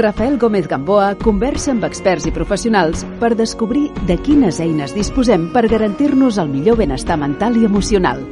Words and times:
Rafael 0.00 0.38
Gómez 0.38 0.66
Gamboa 0.66 1.14
conversa 1.20 1.74
amb 1.74 1.84
experts 1.84 2.24
i 2.24 2.32
professionals 2.32 3.02
per 3.20 3.34
descobrir 3.36 3.90
de 4.08 4.16
quines 4.16 4.56
eines 4.64 4.94
disposem 4.96 5.50
per 5.52 5.66
garantir-nos 5.68 6.38
el 6.40 6.48
millor 6.48 6.78
benestar 6.80 7.18
mental 7.20 7.58
i 7.60 7.66
emocional. 7.68 8.24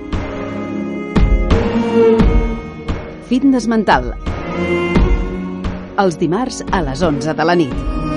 Fitness 3.29 3.69
mental. 3.69 4.15
Els 6.01 6.17
dimarts 6.17 6.65
a 6.73 6.81
les 6.89 7.05
11 7.05 7.37
de 7.37 7.49
la 7.53 7.59
nit. 7.59 8.08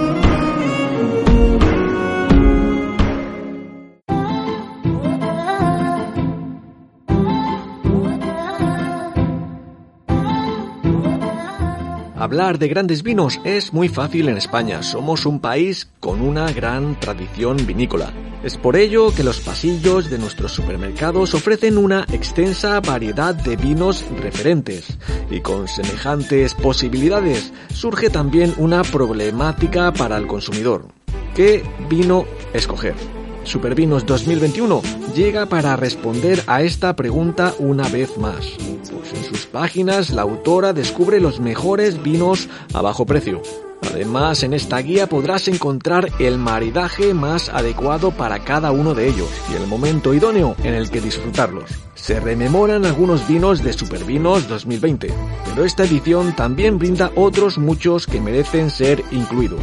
Hablar 12.22 12.60
de 12.60 12.68
grandes 12.68 13.02
vinos 13.02 13.42
es 13.44 13.74
muy 13.74 13.90
fácil 13.90 14.30
en 14.30 14.38
España. 14.38 14.84
Somos 14.84 15.26
un 15.26 15.40
país 15.40 15.90
con 16.00 16.22
una 16.22 16.52
gran 16.52 17.00
tradición 17.00 17.66
vinícola. 17.66 18.14
Es 18.44 18.58
por 18.58 18.76
ello 18.76 19.12
que 19.12 19.24
los 19.24 19.40
pasillos 19.40 20.08
de 20.12 20.20
nuestros 20.20 20.52
supermercados 20.52 21.34
ofrecen 21.34 21.80
una 21.80 22.06
extensa 22.12 22.80
variedad 22.80 23.34
de 23.34 23.56
vinos 23.56 24.06
referentes. 24.22 25.00
Y 25.32 25.40
con 25.42 25.68
semejantes 25.68 26.54
posibilidades 26.54 27.52
surge 27.74 28.12
también 28.12 28.54
una 28.58 28.84
problemática 28.84 29.92
para 29.92 30.16
el 30.18 30.28
consumidor. 30.28 30.90
¿Qué 31.34 31.64
vino 31.90 32.26
escoger? 32.54 33.21
Supervinos 33.44 34.06
2021 34.06 34.82
llega 35.16 35.46
para 35.46 35.76
responder 35.76 36.44
a 36.48 36.62
esta 36.62 36.96
pregunta 36.96 37.54
una 37.60 37.88
vez 37.90 38.18
más. 38.18 38.46
Pues 38.92 39.14
en 39.14 39.24
sus 39.24 39.46
páginas 39.46 40.10
la 40.12 40.22
autora 40.22 40.74
descubre 40.74 41.20
los 41.20 41.40
mejores 41.40 42.02
vinos 42.02 42.50
a 42.74 42.82
bajo 42.82 43.06
precio. 43.06 43.42
Además, 43.90 44.44
en 44.44 44.54
esta 44.54 44.78
guía 44.80 45.08
podrás 45.08 45.48
encontrar 45.48 46.10
el 46.20 46.38
maridaje 46.38 47.14
más 47.14 47.50
adecuado 47.50 48.12
para 48.12 48.40
cada 48.40 48.72
uno 48.72 48.94
de 48.94 49.08
ellos 49.08 49.30
y 49.52 49.56
el 49.56 49.68
momento 49.68 50.14
idóneo 50.14 50.56
en 50.64 50.74
el 50.74 50.90
que 50.90 51.02
disfrutarlos. 51.02 51.66
Se 51.96 52.20
rememoran 52.20 52.86
algunos 52.86 53.28
vinos 53.28 53.64
de 53.64 53.74
Supervinos 53.74 54.48
2020, 54.48 55.14
pero 55.46 55.66
esta 55.66 55.84
edición 55.84 56.36
también 56.36 56.80
brinda 56.80 57.12
otros 57.16 57.58
muchos 57.58 58.08
que 58.08 58.22
merecen 58.22 58.70
ser 58.72 59.04
incluidos. 59.12 59.62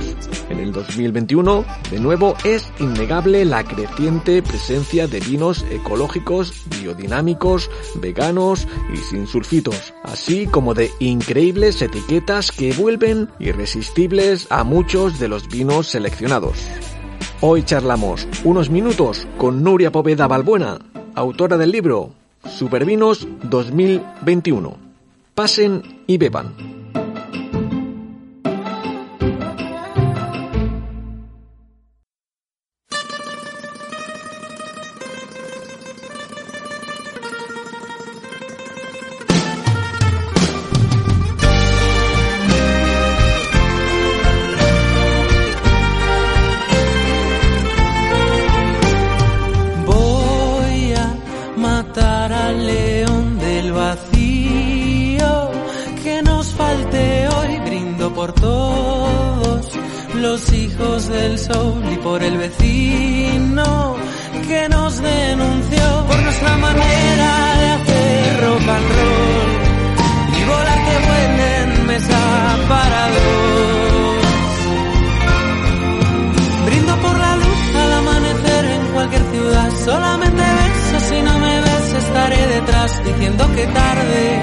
En 0.48 0.60
el 0.60 0.72
2021, 0.72 1.64
de 1.90 2.00
nuevo, 2.00 2.36
es 2.44 2.70
innegable 2.78 3.44
la 3.44 3.64
creciente 3.64 4.42
presencia 4.42 5.08
de 5.08 5.20
vinos 5.20 5.64
ecológicos, 5.70 6.52
biodinámicos, 6.80 7.70
veganos 7.96 8.68
y 8.92 8.98
sin 8.98 9.26
sulfitos, 9.26 9.92
así 10.04 10.46
como 10.46 10.74
de 10.74 10.90
increíbles 11.00 11.82
etiquetas 11.82 12.52
que 12.52 12.72
vuelven 12.72 13.28
irresistibles 13.40 14.07
a 14.48 14.64
muchos 14.64 15.20
de 15.20 15.28
los 15.28 15.48
vinos 15.48 15.88
seleccionados. 15.88 16.66
Hoy 17.42 17.62
charlamos 17.62 18.26
unos 18.42 18.70
minutos 18.70 19.28
con 19.36 19.62
Nuria 19.62 19.92
Poveda 19.92 20.26
Balbuena, 20.26 20.78
autora 21.14 21.58
del 21.58 21.72
libro 21.72 22.12
Supervinos 22.42 23.28
2021. 23.42 24.78
Pasen 25.34 26.04
y 26.06 26.16
beban. 26.16 26.77
diciendo 83.04 83.48
que 83.54 83.66
tarde, 83.66 84.42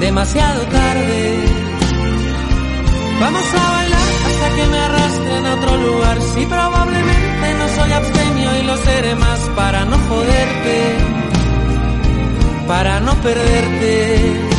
demasiado 0.00 0.62
tarde. 0.66 1.18
Vamos 3.20 3.42
a 3.54 3.70
bailar 3.72 4.08
hasta 4.28 4.56
que 4.56 4.66
me 4.66 4.78
arrastren 4.78 5.46
a 5.46 5.54
otro 5.54 5.76
lugar. 5.76 6.20
Si 6.34 6.46
probablemente 6.46 7.54
no 7.58 7.68
soy 7.76 7.92
abstemio 7.92 8.58
y 8.60 8.62
lo 8.64 8.76
seré 8.76 9.14
más 9.16 9.40
para 9.56 9.84
no 9.84 9.98
joderte, 10.08 10.96
para 12.66 13.00
no 13.00 13.14
perderte. 13.16 14.57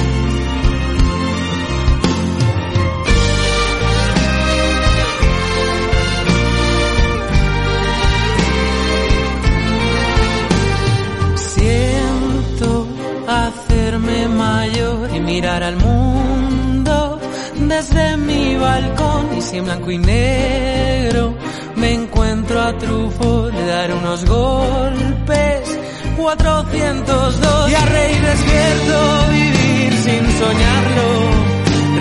mirar 15.40 15.64
al 15.64 15.78
mundo 15.78 17.18
desde 17.56 18.18
mi 18.18 18.58
balcón 18.58 19.38
y 19.38 19.42
si 19.42 19.56
en 19.56 19.64
blanco 19.64 19.90
y 19.90 19.98
negro 19.98 21.34
me 21.78 21.94
encuentro 21.94 22.60
a 22.60 22.78
Truffaut 22.78 23.54
le 23.54 23.66
daré 23.66 23.94
unos 23.94 24.26
golpes. 24.26 25.80
402 26.18 27.72
y 27.72 27.74
a 27.74 27.86
reír 27.86 28.22
despierto 28.22 28.98
vivir 29.32 29.94
sin 30.06 30.24
soñarlo 30.42 31.08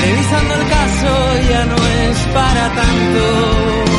revisando 0.02 0.54
el 0.54 0.64
caso 0.76 1.12
ya 1.48 1.64
no 1.64 1.76
es 2.02 2.18
para 2.34 2.64
tanto. 2.80 3.97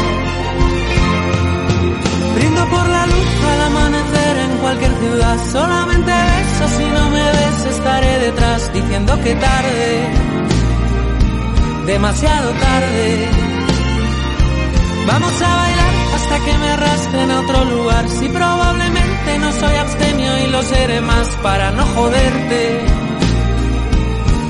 cualquier 4.69 4.91
ciudad, 4.99 5.37
solamente 5.51 6.11
eso, 6.11 6.77
si 6.77 6.85
no 6.85 7.09
me 7.09 7.23
ves 7.23 7.65
estaré 7.75 8.19
detrás 8.19 8.71
diciendo 8.71 9.19
que 9.23 9.33
tarde, 9.33 10.09
demasiado 11.87 12.51
tarde. 12.51 13.29
Vamos 15.07 15.41
a 15.41 15.55
bailar 15.55 15.93
hasta 16.13 16.39
que 16.45 16.57
me 16.59 16.69
arrastren 16.69 17.31
a 17.31 17.39
otro 17.39 17.65
lugar, 17.65 18.09
si 18.09 18.29
probablemente 18.29 19.39
no 19.39 19.51
soy 19.53 19.75
abstemio 19.75 20.37
y 20.43 20.47
lo 20.51 20.61
seré 20.61 21.01
más 21.01 21.27
para 21.41 21.71
no 21.71 21.83
joderte, 21.87 22.81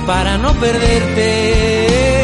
para 0.05 0.37
no 0.37 0.53
perderte. 0.55 2.18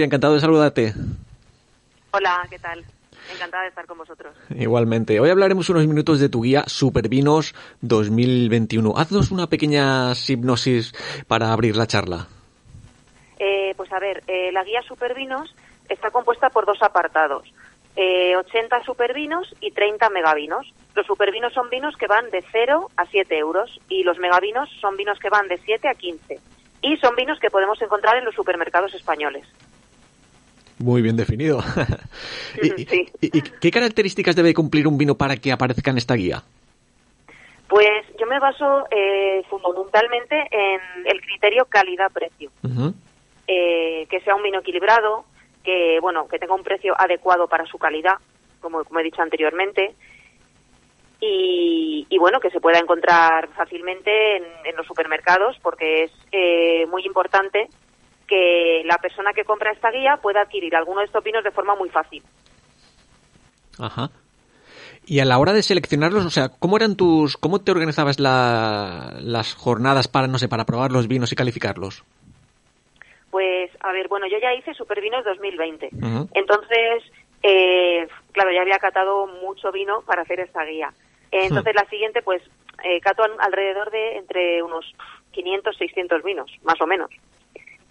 Nuria, 0.00 0.06
encantado 0.06 0.32
de 0.32 0.40
saludarte. 0.40 0.94
Hola, 2.12 2.46
¿qué 2.48 2.58
tal? 2.58 2.82
Encantada 3.34 3.64
de 3.64 3.68
estar 3.68 3.84
con 3.84 3.98
vosotros. 3.98 4.34
Igualmente. 4.48 5.20
Hoy 5.20 5.28
hablaremos 5.28 5.68
unos 5.68 5.86
minutos 5.86 6.20
de 6.20 6.30
tu 6.30 6.40
guía 6.40 6.64
Supervinos 6.68 7.54
2021. 7.82 8.94
Haznos 8.96 9.30
una 9.30 9.48
pequeña 9.48 10.12
hipnosis 10.26 10.94
para 11.28 11.52
abrir 11.52 11.76
la 11.76 11.86
charla. 11.86 12.28
Eh, 13.38 13.74
pues 13.76 13.92
a 13.92 13.98
ver, 13.98 14.22
eh, 14.26 14.50
la 14.52 14.64
guía 14.64 14.80
Supervinos 14.88 15.54
está 15.86 16.10
compuesta 16.10 16.48
por 16.48 16.64
dos 16.64 16.82
apartados. 16.82 17.52
Eh, 17.94 18.34
80 18.36 18.82
supervinos 18.84 19.54
y 19.60 19.70
30 19.70 20.08
megavinos. 20.08 20.72
Los 20.94 21.06
supervinos 21.06 21.52
son 21.52 21.68
vinos 21.68 21.94
que 21.98 22.06
van 22.06 22.30
de 22.30 22.42
0 22.50 22.88
a 22.96 23.04
7 23.04 23.36
euros 23.36 23.78
y 23.90 24.02
los 24.02 24.18
megavinos 24.18 24.70
son 24.80 24.96
vinos 24.96 25.18
que 25.18 25.28
van 25.28 25.46
de 25.48 25.58
7 25.58 25.88
a 25.88 25.94
15. 25.94 26.40
Y 26.80 26.96
son 26.96 27.14
vinos 27.16 27.38
que 27.38 27.50
podemos 27.50 27.82
encontrar 27.82 28.16
en 28.16 28.24
los 28.24 28.34
supermercados 28.34 28.94
españoles. 28.94 29.46
Muy 30.82 31.02
bien 31.02 31.16
definido. 31.16 31.60
¿Y, 32.62 32.84
Sí. 32.86 33.06
y- 33.20 33.38
y 33.38 33.42
qué 33.42 33.70
características 33.70 34.34
debe 34.34 34.54
cumplir 34.54 34.86
un 34.88 34.96
vino 34.98 35.14
para 35.14 35.36
que 35.36 35.52
aparezca 35.52 35.90
en 35.90 35.98
esta 35.98 36.14
guía? 36.14 36.42
Pues 37.68 37.90
yo 38.18 38.26
me 38.26 38.38
baso 38.40 38.86
eh, 38.90 39.42
fundamentalmente 39.48 40.34
en 40.50 40.80
el 41.06 41.20
criterio 41.20 41.66
calidad-precio. 41.66 42.50
Eh, 43.46 44.06
que 44.08 44.20
sea 44.20 44.34
un 44.36 44.42
vino 44.42 44.60
equilibrado, 44.60 45.24
que 45.64 45.98
bueno, 46.00 46.26
que 46.28 46.38
tenga 46.38 46.54
un 46.54 46.62
precio 46.62 46.94
adecuado 46.98 47.46
para 47.48 47.66
su 47.66 47.78
calidad, 47.78 48.14
como, 48.60 48.82
como 48.84 49.00
he 49.00 49.04
dicho 49.04 49.22
anteriormente, 49.22 49.94
y, 51.20 52.06
y, 52.08 52.18
bueno, 52.18 52.40
que 52.40 52.50
se 52.50 52.60
pueda 52.60 52.78
encontrar 52.78 53.48
fácilmente 53.48 54.36
en, 54.38 54.44
en 54.64 54.76
los 54.76 54.86
supermercados, 54.86 55.58
porque 55.62 56.04
es 56.04 56.12
eh, 56.32 56.86
muy 56.86 57.04
importante 57.04 57.68
que 58.30 58.82
la 58.84 58.96
persona 58.98 59.32
que 59.34 59.44
compra 59.44 59.72
esta 59.72 59.90
guía 59.90 60.16
pueda 60.22 60.42
adquirir 60.42 60.74
alguno 60.76 61.00
de 61.00 61.06
estos 61.06 61.22
vinos 61.24 61.42
de 61.42 61.50
forma 61.50 61.74
muy 61.74 61.88
fácil. 61.90 62.22
Ajá. 63.78 64.10
Y 65.04 65.18
a 65.18 65.24
la 65.24 65.38
hora 65.38 65.52
de 65.52 65.62
seleccionarlos, 65.62 66.24
o 66.24 66.30
sea, 66.30 66.48
¿cómo 66.60 66.76
eran 66.76 66.94
tus, 66.96 67.36
cómo 67.36 67.58
te 67.60 67.72
organizabas 67.72 68.20
la- 68.20 69.14
las 69.20 69.54
jornadas 69.54 70.06
para, 70.06 70.28
no 70.28 70.38
sé, 70.38 70.48
para 70.48 70.64
probar 70.64 70.92
los 70.92 71.08
vinos 71.08 71.32
y 71.32 71.36
calificarlos? 71.36 72.04
Pues, 73.32 73.70
a 73.80 73.92
ver, 73.92 74.06
bueno, 74.08 74.26
yo 74.28 74.38
ya 74.40 74.54
hice 74.54 74.74
Supervinos 74.74 75.24
2020. 75.24 75.88
Ujú. 75.92 76.28
Entonces, 76.34 77.02
eh, 77.42 78.06
claro, 78.32 78.52
ya 78.52 78.60
había 78.62 78.78
catado 78.78 79.26
mucho 79.26 79.72
vino 79.72 80.02
para 80.02 80.22
hacer 80.22 80.38
esta 80.40 80.64
guía. 80.64 80.92
Entonces, 81.32 81.74
la 81.74 81.88
siguiente, 81.88 82.22
pues, 82.22 82.42
eh, 82.84 83.00
cato 83.00 83.22
alrededor 83.40 83.90
de 83.90 84.18
entre 84.18 84.62
unos 84.62 84.84
500, 85.32 85.76
600 85.76 86.22
vinos, 86.22 86.50
más 86.62 86.80
o 86.80 86.86
menos. 86.86 87.10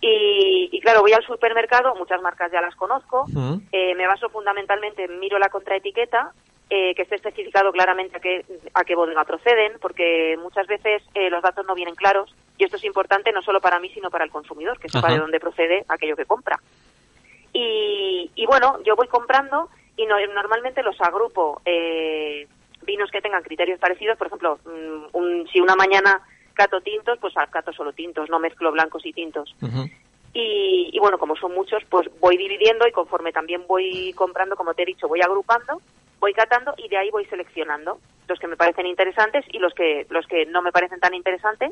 Y, 0.02 0.70
y 0.72 0.80
claro, 0.82 1.02
voy 1.02 1.12
al 1.14 1.24
supermercado, 1.26 1.94
muchas 1.96 2.22
marcas 2.22 2.52
ya 2.52 2.62
las 2.62 2.76
conozco, 2.76 3.26
eh, 3.72 3.94
me 3.96 4.08
baso 4.08 4.30
fundamentalmente, 4.30 5.08
miro 5.08 5.38
la 5.40 5.50
contraetiqueta, 5.50 6.32
eh, 6.70 6.94
que 6.96 7.02
esté 7.02 7.16
especificado 7.16 7.72
claramente 7.72 8.16
a 8.18 8.20
qué, 8.20 8.46
a 8.76 8.84
qué 8.84 8.96
bodega 8.96 9.26
proceden, 9.26 9.74
porque 9.82 10.38
muchas 10.42 10.68
veces 10.68 11.02
eh, 11.16 11.30
los 11.30 11.42
datos 11.42 11.66
no 11.66 11.74
vienen 11.76 11.96
claros 11.96 12.34
y 12.58 12.64
esto 12.64 12.78
es 12.78 12.84
importante 12.86 13.32
no 13.32 13.42
solo 13.42 13.60
para 13.60 13.80
mí, 13.80 13.90
sino 13.90 14.10
para 14.12 14.24
el 14.24 14.32
consumidor, 14.32 14.78
que 14.80 14.88
sepa 14.90 15.08
de 15.10 15.20
dónde 15.22 15.40
procede 15.40 15.84
aquello 15.90 16.16
que 16.16 16.26
compra. 16.26 16.60
Y, 17.54 18.32
y 18.36 18.46
bueno, 18.46 18.80
yo 18.86 18.96
voy 18.96 19.08
comprando 19.08 19.70
y 19.98 20.06
no- 20.06 20.16
normalmente 20.34 20.84
los 20.84 21.00
agrupo 21.02 21.62
eh, 21.66 22.48
vinos 22.84 23.10
que 23.12 23.22
tengan 23.22 23.44
criterios 23.44 23.80
parecidos, 23.80 24.18
por 24.18 24.28
ejemplo, 24.28 24.60
mm, 24.66 25.06
un- 25.18 25.48
si 25.52 25.60
una 25.60 25.76
mañana 25.76 26.22
cato 26.60 26.82
tintos, 26.82 27.18
pues 27.20 27.34
cato 27.50 27.72
solo 27.72 27.94
tintos, 27.94 28.30
no 28.30 28.38
mezclo 28.38 28.74
blancos 28.74 29.06
y 29.06 29.14
tintos. 29.14 29.56
Y, 30.34 30.90
y 30.92 31.00
bueno, 31.00 31.18
como 31.18 31.38
son 31.38 31.54
muchos, 31.54 31.82
pues 31.90 32.10
voy 32.20 32.36
dividiendo 32.36 32.86
y 32.86 32.92
conforme 32.92 33.32
también 33.32 33.64
voy 33.66 34.12
comprando, 34.12 34.58
como 34.58 34.74
te 34.74 34.84
he 34.84 34.86
dicho, 34.86 35.08
voy 35.08 35.22
agrupando, 35.22 35.82
voy 36.20 36.34
catando 36.34 36.74
y 36.78 36.90
de 36.90 36.98
ahí 36.98 37.10
voy 37.12 37.24
seleccionando 37.28 38.00
los 38.28 38.38
que 38.40 38.48
me 38.48 38.58
parecen 38.58 38.88
interesantes 38.88 39.46
y 39.54 39.60
los 39.60 39.74
que 39.74 40.06
los 40.10 40.28
que 40.28 40.46
no 40.48 40.62
me 40.62 40.74
parecen 40.74 41.00
tan 41.00 41.14
interesantes. 41.14 41.72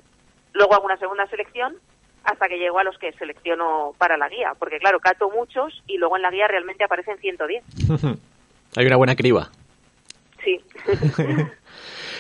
Luego 0.54 0.74
hago 0.74 0.86
una 0.86 0.98
segunda 0.98 1.28
selección 1.28 1.76
hasta 2.24 2.48
que 2.48 2.58
llego 2.58 2.80
a 2.80 2.86
los 2.86 2.98
que 2.98 3.12
selecciono 3.12 3.94
para 3.98 4.16
la 4.16 4.30
guía, 4.30 4.54
porque 4.58 4.80
claro, 4.80 5.02
cato 5.02 5.30
muchos 5.30 5.84
y 5.86 5.98
luego 5.98 6.16
en 6.16 6.22
la 6.22 6.32
guía 6.32 6.48
realmente 6.48 6.86
aparecen 6.86 7.18
110. 7.18 7.62
Hay 8.78 8.86
una 8.86 8.96
buena 8.96 9.18
criba. 9.18 9.50
Sí. 10.46 10.62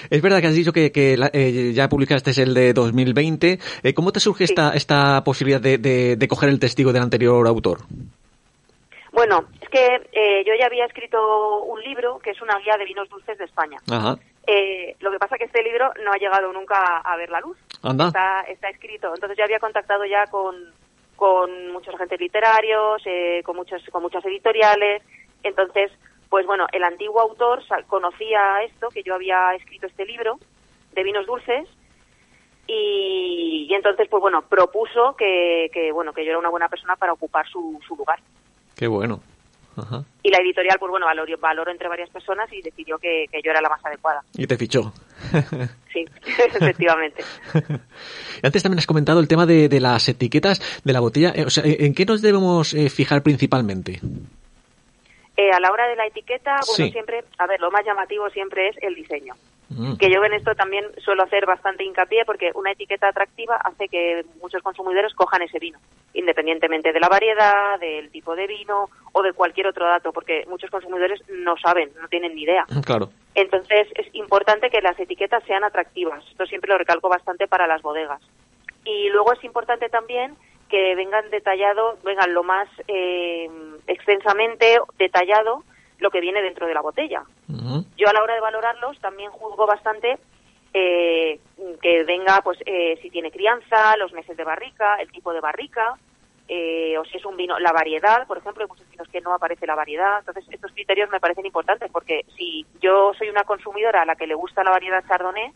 Es 0.09 0.21
verdad 0.21 0.41
que 0.41 0.47
has 0.47 0.55
dicho 0.55 0.73
que, 0.73 0.91
que 0.91 1.17
la- 1.17 1.29
eh, 1.33 1.71
ya 1.73 1.89
publicaste 1.89 2.31
el 2.41 2.53
de 2.53 2.73
2020. 2.73 3.59
Eh, 3.83 3.93
¿Cómo 3.93 4.11
te 4.11 4.19
surge 4.19 4.47
Sí. 4.47 4.53
esta, 4.53 4.71
esta 4.73 5.23
posibilidad 5.23 5.61
de, 5.61 5.77
de- 5.77 6.15
de 6.15 6.27
coger 6.27 6.49
el 6.49 6.59
testigo 6.59 6.91
del 6.93 7.03
anterior 7.03 7.47
autor? 7.47 7.79
Bueno, 9.11 9.45
es 9.61 9.69
que 9.69 9.85
eh, 10.11 10.43
yo 10.45 10.53
ya 10.59 10.65
había 10.67 10.85
escrito 10.85 11.63
un 11.63 11.81
libro 11.81 12.19
que 12.19 12.31
es 12.31 12.41
una 12.41 12.57
guía 12.59 12.77
de 12.77 12.85
vinos 12.85 13.09
dulces 13.09 13.37
de 13.37 13.45
España. 13.45 13.77
Ajá. 13.89 14.17
Eh, 14.45 14.95
lo 14.99 15.11
que 15.11 15.17
pasa 15.19 15.35
es 15.35 15.39
que 15.39 15.45
este 15.45 15.63
libro 15.63 15.91
no 16.03 16.11
ha 16.11 16.17
llegado 16.17 16.51
nunca 16.53 16.97
a 16.99 17.17
ver 17.17 17.29
la 17.29 17.39
luz. 17.41 17.57
Anda. 17.81 18.07
Está, 18.07 18.41
está 18.47 18.69
escrito. 18.69 19.11
Entonces 19.13 19.37
yo 19.37 19.43
había 19.43 19.59
contactado 19.59 20.05
ya 20.05 20.25
con, 20.27 20.55
con 21.15 21.71
muchos 21.71 21.95
agentes 21.95 22.19
literarios, 22.19 23.01
eh, 23.05 23.41
con, 23.43 23.55
muchos, 23.55 23.81
con 23.91 24.03
muchas 24.03 24.23
editoriales. 24.25 25.01
Entonces, 25.43 25.91
pues 26.29 26.45
bueno, 26.45 26.67
el 26.71 26.83
antiguo 26.83 27.21
autor 27.21 27.63
conocía 27.87 28.63
esto, 28.63 28.89
que 28.89 29.03
yo 29.03 29.15
había 29.15 29.53
escrito 29.55 29.87
este 29.87 30.05
libro 30.05 30.39
de 30.93 31.03
vinos 31.03 31.25
dulces. 31.25 31.67
Y, 32.67 33.67
y 33.69 33.73
entonces, 33.73 34.07
pues 34.09 34.19
bueno, 34.19 34.41
propuso 34.41 35.15
que, 35.17 35.69
que, 35.71 35.91
bueno, 35.91 36.11
que 36.11 36.25
yo 36.25 36.31
era 36.31 36.39
una 36.39 36.49
buena 36.49 36.67
persona 36.67 36.95
para 36.97 37.13
ocupar 37.13 37.47
su, 37.47 37.79
su 37.87 37.95
lugar. 37.95 38.19
Qué 38.75 38.87
bueno. 38.87 39.21
Ajá. 39.77 40.03
Y 40.23 40.29
la 40.29 40.39
editorial, 40.39 40.77
pues 40.79 40.89
bueno, 40.89 41.05
valoró, 41.05 41.37
valoró 41.39 41.71
entre 41.71 41.87
varias 41.87 42.09
personas 42.09 42.51
y 42.51 42.61
decidió 42.61 42.97
que, 42.97 43.25
que 43.31 43.41
yo 43.43 43.51
era 43.51 43.61
la 43.61 43.69
más 43.69 43.85
adecuada. 43.85 44.21
Y 44.35 44.47
te 44.47 44.57
fichó. 44.57 44.91
Sí, 45.93 46.05
efectivamente. 46.53 47.23
Antes 48.43 48.61
también 48.61 48.77
has 48.77 48.85
comentado 48.85 49.19
el 49.19 49.27
tema 49.27 49.47
de, 49.47 49.67
de 49.67 49.79
las 49.79 50.07
etiquetas 50.07 50.61
de 50.83 50.93
la 50.93 50.99
botella. 50.99 51.33
Eh, 51.35 51.45
o 51.45 51.49
sea, 51.49 51.63
¿en 51.65 51.95
qué 51.95 52.05
nos 52.05 52.21
debemos 52.21 52.75
eh, 52.75 52.89
fijar 52.91 53.23
principalmente? 53.23 53.99
Eh, 55.37 55.51
a 55.51 55.59
la 55.59 55.71
hora 55.71 55.87
de 55.87 55.95
la 55.95 56.07
etiqueta, 56.07 56.55
bueno, 56.65 56.85
Sí. 56.85 56.91
siempre, 56.91 57.23
a 57.37 57.45
ver, 57.45 57.61
lo 57.61 57.69
más 57.69 57.85
llamativo 57.85 58.27
siempre 58.31 58.69
es 58.69 58.77
el 58.81 58.95
diseño. 58.95 59.35
Mm. 59.69 59.97
Que 59.97 60.09
yo 60.09 60.23
en 60.23 60.33
esto 60.33 60.55
también 60.55 60.85
suelo 61.03 61.23
hacer 61.23 61.45
bastante 61.45 61.83
hincapié 61.83 62.25
porque 62.25 62.51
una 62.55 62.71
etiqueta 62.71 63.09
atractiva 63.09 63.55
hace 63.57 63.87
que 63.87 64.25
muchos 64.41 64.63
consumidores 64.63 65.13
cojan 65.13 65.41
ese 65.43 65.59
vino, 65.59 65.77
independientemente 66.13 66.91
de 66.91 66.99
la 66.99 67.09
variedad, 67.09 67.77
del 67.79 68.09
tipo 68.09 68.35
de 68.35 68.47
vino 68.47 68.89
o 69.11 69.21
de 69.21 69.33
cualquier 69.33 69.67
otro 69.67 69.85
dato, 69.85 70.11
porque 70.11 70.45
muchos 70.47 70.71
consumidores 70.71 71.21
no 71.29 71.55
saben, 71.57 71.91
no 72.01 72.07
tienen 72.07 72.33
ni 72.33 72.43
idea. 72.43 72.65
Claro. 72.85 73.09
Entonces 73.35 73.89
es 73.95 74.07
importante 74.15 74.69
que 74.69 74.81
las 74.81 74.97
etiquetas 74.99 75.43
sean 75.43 75.63
atractivas. 75.63 76.25
Esto 76.31 76.45
siempre 76.47 76.71
lo 76.71 76.77
recalco 76.79 77.09
bastante 77.09 77.47
para 77.47 77.67
las 77.67 77.81
bodegas. 77.83 78.21
Y 78.85 79.09
luego 79.09 79.33
es 79.33 79.43
importante 79.43 79.89
también 79.89 80.35
que 80.69 80.95
vengan 80.95 81.29
detallado, 81.29 81.97
vengan 82.03 82.33
lo 82.33 82.43
más 82.43 82.67
eh, 82.87 83.49
extensamente 83.87 84.79
detallado 84.97 85.63
lo 85.99 86.11
que 86.11 86.21
viene 86.21 86.41
dentro 86.41 86.67
de 86.67 86.73
la 86.73 86.81
botella. 86.81 87.23
Yo 87.97 88.07
a 88.07 88.13
la 88.13 88.21
hora 88.21 88.35
de 88.35 88.41
valorarlos 88.41 88.99
también 88.99 89.31
juzgo 89.31 89.65
bastante 89.65 90.19
eh, 90.73 91.39
que 91.81 92.03
venga, 92.03 92.41
pues, 92.43 92.59
eh, 92.65 92.99
si 93.01 93.09
tiene 93.09 93.31
crianza, 93.31 93.97
los 93.97 94.13
meses 94.13 94.37
de 94.37 94.43
barrica, 94.43 94.95
el 94.97 95.11
tipo 95.11 95.33
de 95.33 95.39
barrica, 95.39 95.95
eh, 96.47 96.97
o 96.97 97.05
si 97.05 97.17
es 97.17 97.25
un 97.25 97.35
vino, 97.35 97.57
la 97.59 97.71
variedad, 97.71 98.27
por 98.27 98.37
ejemplo, 98.37 98.63
hay 98.63 98.69
muchos 98.69 98.89
vinos 98.89 99.07
que 99.09 99.21
no 99.21 99.33
aparece 99.33 99.65
la 99.65 99.75
variedad. 99.75 100.19
Entonces, 100.19 100.45
estos 100.49 100.71
criterios 100.71 101.09
me 101.09 101.19
parecen 101.19 101.45
importantes 101.45 101.89
porque 101.91 102.25
si 102.37 102.65
yo 102.79 103.13
soy 103.17 103.29
una 103.29 103.43
consumidora 103.43 104.03
a 104.03 104.05
la 104.05 104.15
que 104.15 104.27
le 104.27 104.35
gusta 104.35 104.63
la 104.63 104.71
variedad 104.71 105.03
chardonnay 105.07 105.51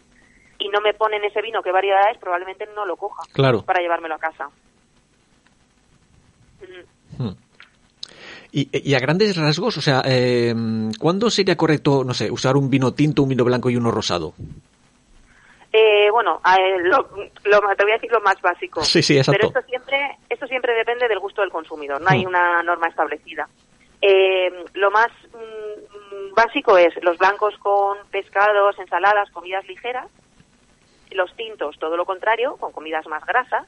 y 0.58 0.70
no 0.70 0.82
me 0.82 0.94
ponen 0.94 1.24
ese 1.24 1.42
vino 1.42 1.62
qué 1.62 1.72
variedad 1.72 2.12
es, 2.12 2.18
probablemente 2.18 2.68
no 2.76 2.86
lo 2.86 2.98
coja 2.98 3.24
Claro. 3.34 3.62
para 3.64 3.80
llevármelo 3.82 4.16
a 4.16 4.20
casa. 4.20 4.50
Mm. 6.62 6.86
Y, 8.53 8.67
y 8.89 8.93
a 8.96 9.00
grandes 9.00 9.38
rasgos, 9.38 9.77
o 9.77 9.81
sea, 9.81 10.01
eh, 10.05 10.53
¿cuándo 11.00 11.29
sería 11.29 11.55
correcto, 11.55 12.03
no 12.03 12.13
sé, 12.13 12.29
usar 12.29 12.58
un 12.58 12.70
vino 12.70 12.93
tinto, 12.93 13.24
un 13.24 13.29
vino 13.29 13.46
blanco 13.46 13.70
y 13.70 13.77
uno 13.77 13.91
rosado? 13.91 14.34
Eh, 15.74 16.10
bueno, 16.12 16.41
eh, 16.60 16.79
lo, 16.84 17.10
lo- 17.46 17.75
te 17.77 17.84
voy 17.84 17.91
a 17.93 17.96
decir 17.96 18.12
lo 18.12 18.20
más 18.20 18.41
básico. 18.41 18.84
Sí, 18.84 19.01
sí, 19.01 19.17
exacto. 19.17 19.38
Pero 19.39 19.48
esto 19.60 19.70
siempre, 19.70 20.17
esto 20.29 20.48
siempre 20.48 20.74
depende 20.74 21.08
del 21.08 21.20
gusto 21.20 21.41
del 21.41 21.50
consumidor. 21.50 22.01
No 22.01 22.10
hay 22.10 22.25
una 22.25 22.62
norma 22.62 22.88
establecida. 22.88 23.48
Eh, 24.01 24.51
lo 24.74 24.91
más 24.91 25.10
mm, 25.34 26.34
básico 26.36 26.77
es 26.77 26.93
los 27.03 27.17
blancos 27.17 27.55
con 27.60 28.00
pescados, 28.12 28.77
ensaladas, 28.79 29.29
comidas 29.31 29.65
ligeras. 29.65 30.08
Los 31.12 31.34
tintos, 31.38 31.77
todo 31.79 31.96
lo 31.96 32.03
contrario, 32.05 32.58
con 32.58 32.74
comidas 32.74 33.05
más 33.08 33.25
grasas, 33.25 33.65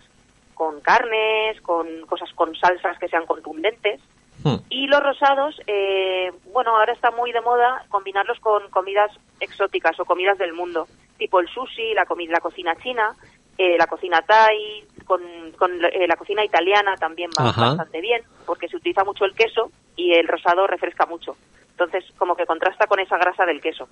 con 0.56 0.82
carnes, 0.82 1.62
con 1.62 1.88
cosas 2.08 2.30
con 2.36 2.54
salsas 2.56 2.98
que 3.00 3.08
sean 3.08 3.26
contundentes. 3.26 4.02
Mm. 4.44 4.56
Y 4.70 4.88
los 4.88 5.02
rosados, 5.02 5.60
eh, 5.68 6.32
bueno, 6.52 6.76
ahora 6.76 6.94
está 6.94 7.12
muy 7.12 7.32
de 7.32 7.42
moda 7.42 7.86
combinarlos 7.90 8.40
con 8.40 8.70
comidas 8.70 9.12
exóticas 9.40 10.00
o 10.00 10.06
comidas 10.06 10.38
del 10.38 10.54
mundo, 10.54 10.88
tipo 11.18 11.40
el 11.40 11.48
sushi, 11.48 11.94
la, 11.94 12.06
comi- 12.06 12.30
la 12.30 12.40
cocina 12.42 12.76
china, 12.84 13.16
eh, 13.58 13.78
la 13.78 13.88
cocina 13.88 14.22
thai, 14.22 14.84
con, 15.06 15.22
con 15.58 15.72
eh, 15.86 16.08
la 16.08 16.16
cocina 16.16 16.44
italiana 16.44 16.96
también 16.98 17.32
va 17.38 17.50
Ajá. 17.50 17.68
bastante 17.68 18.02
bien, 18.02 18.22
porque 18.46 18.68
se 18.68 18.78
utiliza 18.78 19.04
mucho 19.04 19.26
el 19.26 19.34
queso 19.34 19.72
y 19.96 20.14
el 20.14 20.28
rosado 20.28 20.68
refresca 20.68 21.06
mucho. 21.06 21.36
Entonces, 21.72 22.04
como 22.18 22.36
que 22.36 22.46
contrasta 22.46 22.88
con 22.88 23.00
esa 23.00 23.18
grasa 23.18 23.46
del 23.46 23.62
queso. 23.62 23.88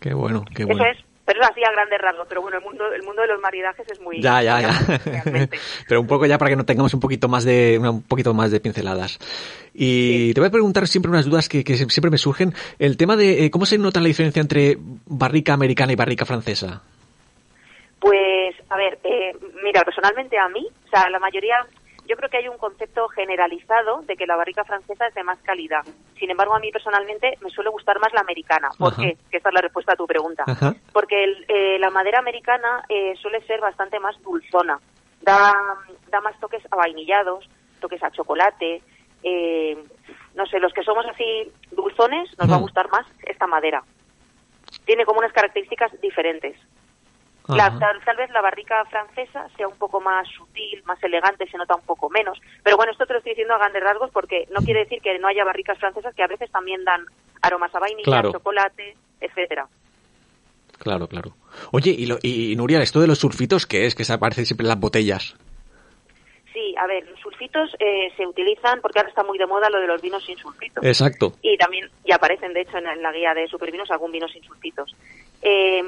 Qué 0.00 0.14
bueno, 0.14 0.44
qué 0.54 0.64
bueno. 0.64 0.82
Eso 0.84 0.92
es, 0.98 1.04
pero 1.32 1.42
es 1.44 1.48
así 1.50 1.62
a 1.62 1.70
grandes 1.70 2.00
rasgos. 2.00 2.26
Pero 2.28 2.42
bueno, 2.42 2.58
el 2.58 2.64
mundo, 2.64 2.92
el 2.92 3.02
mundo 3.04 3.22
de 3.22 3.28
los 3.28 3.40
maridajes 3.40 3.86
es 3.88 4.00
muy... 4.00 4.20
Ya, 4.20 4.42
ya, 4.42 4.60
ya. 4.60 4.98
realmente. 5.04 5.56
Pero 5.88 6.00
un 6.00 6.08
poco 6.08 6.26
ya 6.26 6.38
para 6.38 6.48
que 6.50 6.56
no 6.56 6.64
tengamos 6.64 6.92
un 6.92 6.98
poquito 6.98 7.28
más 7.28 7.44
de 7.44 7.78
un 7.78 8.02
poquito 8.02 8.34
más 8.34 8.50
de 8.50 8.58
pinceladas. 8.58 9.18
Y 9.72 10.28
Sí. 10.30 10.34
te 10.34 10.40
voy 10.40 10.48
a 10.48 10.50
preguntar 10.50 10.88
siempre 10.88 11.08
unas 11.12 11.26
dudas 11.26 11.48
que, 11.48 11.62
que 11.62 11.76
siempre 11.76 12.10
me 12.10 12.18
surgen. 12.18 12.52
El 12.80 12.96
tema 12.96 13.14
de 13.14 13.44
eh, 13.44 13.50
cómo 13.52 13.64
se 13.64 13.78
nota 13.78 14.00
la 14.00 14.08
diferencia 14.08 14.40
entre 14.40 14.76
barrica 15.06 15.52
americana 15.52 15.92
y 15.92 15.96
barrica 15.96 16.26
francesa. 16.26 16.82
Pues, 18.00 18.56
a 18.70 18.76
ver, 18.76 18.98
eh, 19.04 19.36
mira, 19.62 19.82
personalmente 19.82 20.36
a 20.38 20.48
mí, 20.48 20.66
o 20.86 20.88
sea, 20.88 21.08
la 21.10 21.18
mayoría, 21.20 21.56
yo 22.10 22.16
creo 22.16 22.28
que 22.28 22.38
hay 22.38 22.48
un 22.48 22.58
concepto 22.58 23.06
generalizado 23.08 24.02
de 24.02 24.16
que 24.16 24.26
la 24.26 24.34
barrica 24.34 24.64
francesa 24.64 25.06
es 25.06 25.14
de 25.14 25.22
más 25.22 25.38
calidad. 25.42 25.84
Sin 26.18 26.28
embargo, 26.30 26.54
a 26.56 26.58
mí 26.58 26.72
personalmente 26.72 27.38
me 27.40 27.50
suele 27.50 27.70
gustar 27.70 28.00
más 28.00 28.12
la 28.12 28.20
americana. 28.20 28.68
¿Por 28.76 28.92
Ajá. 28.92 29.02
qué? 29.02 29.16
Que 29.30 29.36
esta 29.36 29.50
es 29.50 29.54
la 29.54 29.60
respuesta 29.60 29.92
a 29.92 29.96
tu 29.96 30.06
pregunta. 30.08 30.42
Ajá. 30.46 30.74
Porque 30.92 31.22
el- 31.22 31.44
eh, 31.48 31.78
la 31.78 31.90
madera 31.90 32.18
americana 32.18 32.82
eh, 32.88 33.14
suele 33.22 33.40
ser 33.46 33.60
bastante 33.60 34.00
más 34.00 34.20
dulzona. 34.22 34.80
Da, 35.22 35.54
da 36.08 36.20
más 36.20 36.38
toques 36.40 36.62
a 36.72 36.76
vainillados, 36.76 37.48
toques 37.80 38.02
a 38.02 38.10
chocolate. 38.10 38.82
eh, 39.22 39.76
no 40.34 40.46
sé, 40.46 40.58
los 40.60 40.72
que 40.72 40.82
somos 40.82 41.04
así 41.06 41.52
dulzones, 41.72 42.30
nos 42.38 42.50
va 42.50 42.54
a 42.56 42.60
gustar 42.60 42.90
más 42.90 43.06
esta 43.22 43.46
madera. 43.46 43.82
Tiene 44.86 45.04
como 45.04 45.18
unas 45.20 45.32
características 45.32 45.92
diferentes. 46.00 46.56
La- 47.48 47.76
tal, 47.78 48.00
tal 48.04 48.16
vez 48.16 48.30
la 48.30 48.40
barrica 48.42 48.84
francesa 48.84 49.48
sea 49.56 49.66
un 49.66 49.76
poco 49.76 50.00
más 50.00 50.28
sutil, 50.28 50.82
más 50.84 51.02
elegante, 51.02 51.48
se 51.50 51.56
nota 51.58 51.74
un 51.74 51.82
poco 51.82 52.08
menos. 52.08 52.38
Pero 52.62 52.76
bueno, 52.76 52.92
esto 52.92 53.06
te 53.06 53.12
lo 53.14 53.18
estoy 53.18 53.32
diciendo 53.32 53.54
a 53.54 53.58
grandes 53.58 53.82
rasgos 53.82 54.10
porque 54.12 54.46
no 54.50 54.60
quiere 54.60 54.80
decir 54.80 55.00
que 55.02 55.18
no 55.18 55.26
haya 55.28 55.44
barricas 55.44 55.78
francesas 55.78 56.14
que 56.14 56.22
a 56.22 56.28
veces 56.28 56.50
también 56.52 56.84
dan 56.84 57.04
aromas 57.42 57.74
a 57.74 57.80
vainilla, 57.80 58.04
Claro. 58.04 58.32
chocolate, 58.32 58.96
etcétera. 59.20 59.66
Claro, 60.78 61.08
claro. 61.08 61.34
Oye, 61.72 61.90
y, 61.90 62.06
lo- 62.06 62.18
y, 62.22 62.54
Nuria, 62.56 62.80
esto 62.82 63.00
de 63.00 63.06
los 63.08 63.18
sulfitos, 63.18 63.66
¿qué 63.66 63.86
es? 63.86 63.94
Que 63.94 64.04
se 64.04 64.12
aparece 64.12 64.44
siempre 64.44 64.64
en 64.64 64.68
las 64.68 64.80
botellas. 64.80 65.36
Sí, 66.52 66.74
a 66.78 66.86
ver, 66.86 67.06
los 67.08 67.18
sulfitos 67.20 67.74
eh, 67.78 68.12
se 68.16 68.26
utilizan 68.26 68.80
porque 68.80 68.98
ahora 68.98 69.08
está 69.08 69.22
muy 69.22 69.38
de 69.38 69.46
moda 69.46 69.68
lo 69.70 69.78
de 69.80 69.86
los 69.86 70.00
vinos 70.00 70.24
sin 70.24 70.36
sulfitos. 70.38 70.84
Exacto. 70.84 71.32
Y 71.42 71.56
también, 71.56 71.88
y 72.04 72.12
aparecen 72.12 72.52
de 72.52 72.62
hecho 72.62 72.78
en, 72.78 72.86
en 72.88 73.02
la 73.02 73.12
guía 73.12 73.34
de 73.34 73.46
supervinos 73.48 73.90
algún 73.90 74.10
vino 74.12 74.26
sin 74.28 74.42
sulfitos. 74.42 74.94
Eh, 75.42 75.82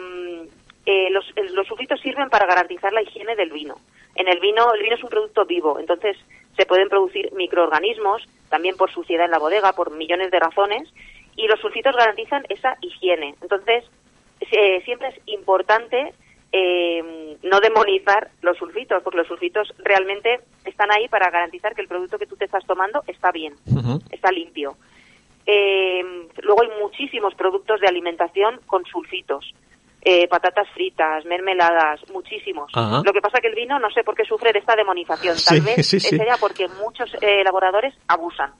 eh, 0.86 1.10
los, 1.10 1.24
los 1.52 1.66
sulfitos 1.66 2.00
sirven 2.00 2.28
para 2.28 2.46
garantizar 2.46 2.92
la 2.92 3.02
higiene 3.02 3.36
del 3.36 3.50
vino. 3.50 3.76
En 4.14 4.28
el 4.28 4.40
vino, 4.40 4.72
el 4.74 4.82
vino 4.82 4.96
es 4.96 5.02
un 5.02 5.10
producto 5.10 5.44
vivo, 5.44 5.78
entonces 5.78 6.16
se 6.56 6.66
pueden 6.66 6.88
producir 6.88 7.32
microorganismos, 7.32 8.22
también 8.50 8.76
por 8.76 8.90
suciedad 8.92 9.24
en 9.24 9.30
la 9.30 9.38
bodega, 9.38 9.72
por 9.72 9.90
millones 9.90 10.30
de 10.30 10.38
razones, 10.38 10.92
y 11.36 11.46
los 11.46 11.60
sulfitos 11.60 11.96
garantizan 11.96 12.44
esa 12.48 12.76
higiene. 12.82 13.34
Entonces, 13.40 13.84
eh, 14.50 14.82
siempre 14.84 15.08
es 15.08 15.20
importante 15.26 16.12
eh, 16.52 17.38
no 17.42 17.60
demonizar 17.60 18.30
los 18.42 18.58
sulfitos, 18.58 19.02
porque 19.02 19.18
los 19.18 19.26
sulfitos 19.26 19.72
realmente 19.78 20.40
están 20.66 20.92
ahí 20.92 21.08
para 21.08 21.30
garantizar 21.30 21.74
que 21.74 21.80
el 21.80 21.88
producto 21.88 22.18
que 22.18 22.26
tú 22.26 22.36
te 22.36 22.44
estás 22.44 22.66
tomando 22.66 23.02
está 23.06 23.32
bien, 23.32 23.54
está 24.10 24.30
limpio. 24.30 24.76
Eh, 25.46 26.04
luego 26.42 26.62
hay 26.62 26.68
muchísimos 26.80 27.34
productos 27.34 27.80
de 27.80 27.88
alimentación 27.88 28.60
con 28.66 28.84
sulfitos. 28.84 29.54
Eh, 30.04 30.26
patatas 30.26 30.68
fritas, 30.74 31.24
mermeladas, 31.26 32.00
muchísimos. 32.10 32.72
Ajá. 32.74 33.02
Lo 33.04 33.12
que 33.12 33.20
pasa 33.20 33.40
que 33.40 33.46
el 33.46 33.54
vino 33.54 33.78
no 33.78 33.88
sé 33.90 34.02
por 34.02 34.16
qué 34.16 34.24
sufre 34.24 34.52
de 34.52 34.58
esta 34.58 34.74
demonización. 34.74 35.36
Tal 35.36 35.58
Sí, 35.58 35.60
vez 35.60 35.86
sí, 35.86 36.00
sí. 36.00 36.16
sea 36.16 36.36
porque 36.40 36.66
muchos 36.68 37.14
eh, 37.20 37.40
elaboradores 37.40 37.94
abusan. 38.08 38.50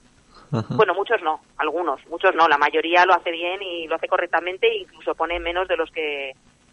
Ajá. 0.53 0.73
Bueno, 0.75 0.93
muchos 0.93 1.21
no, 1.21 1.41
algunos, 1.57 1.99
muchos 2.07 2.33
no. 2.35 2.47
La 2.47 2.57
mayoría 2.57 3.05
lo 3.05 3.13
hace 3.13 3.31
bien 3.31 3.61
y 3.61 3.87
lo 3.87 3.95
hace 3.95 4.07
correctamente 4.07 4.67
e 4.67 4.81
incluso 4.83 5.15
pone 5.15 5.37
menos 5.39 5.67
de 5.67 5.75
los 5.75 5.91
que 5.91 6.31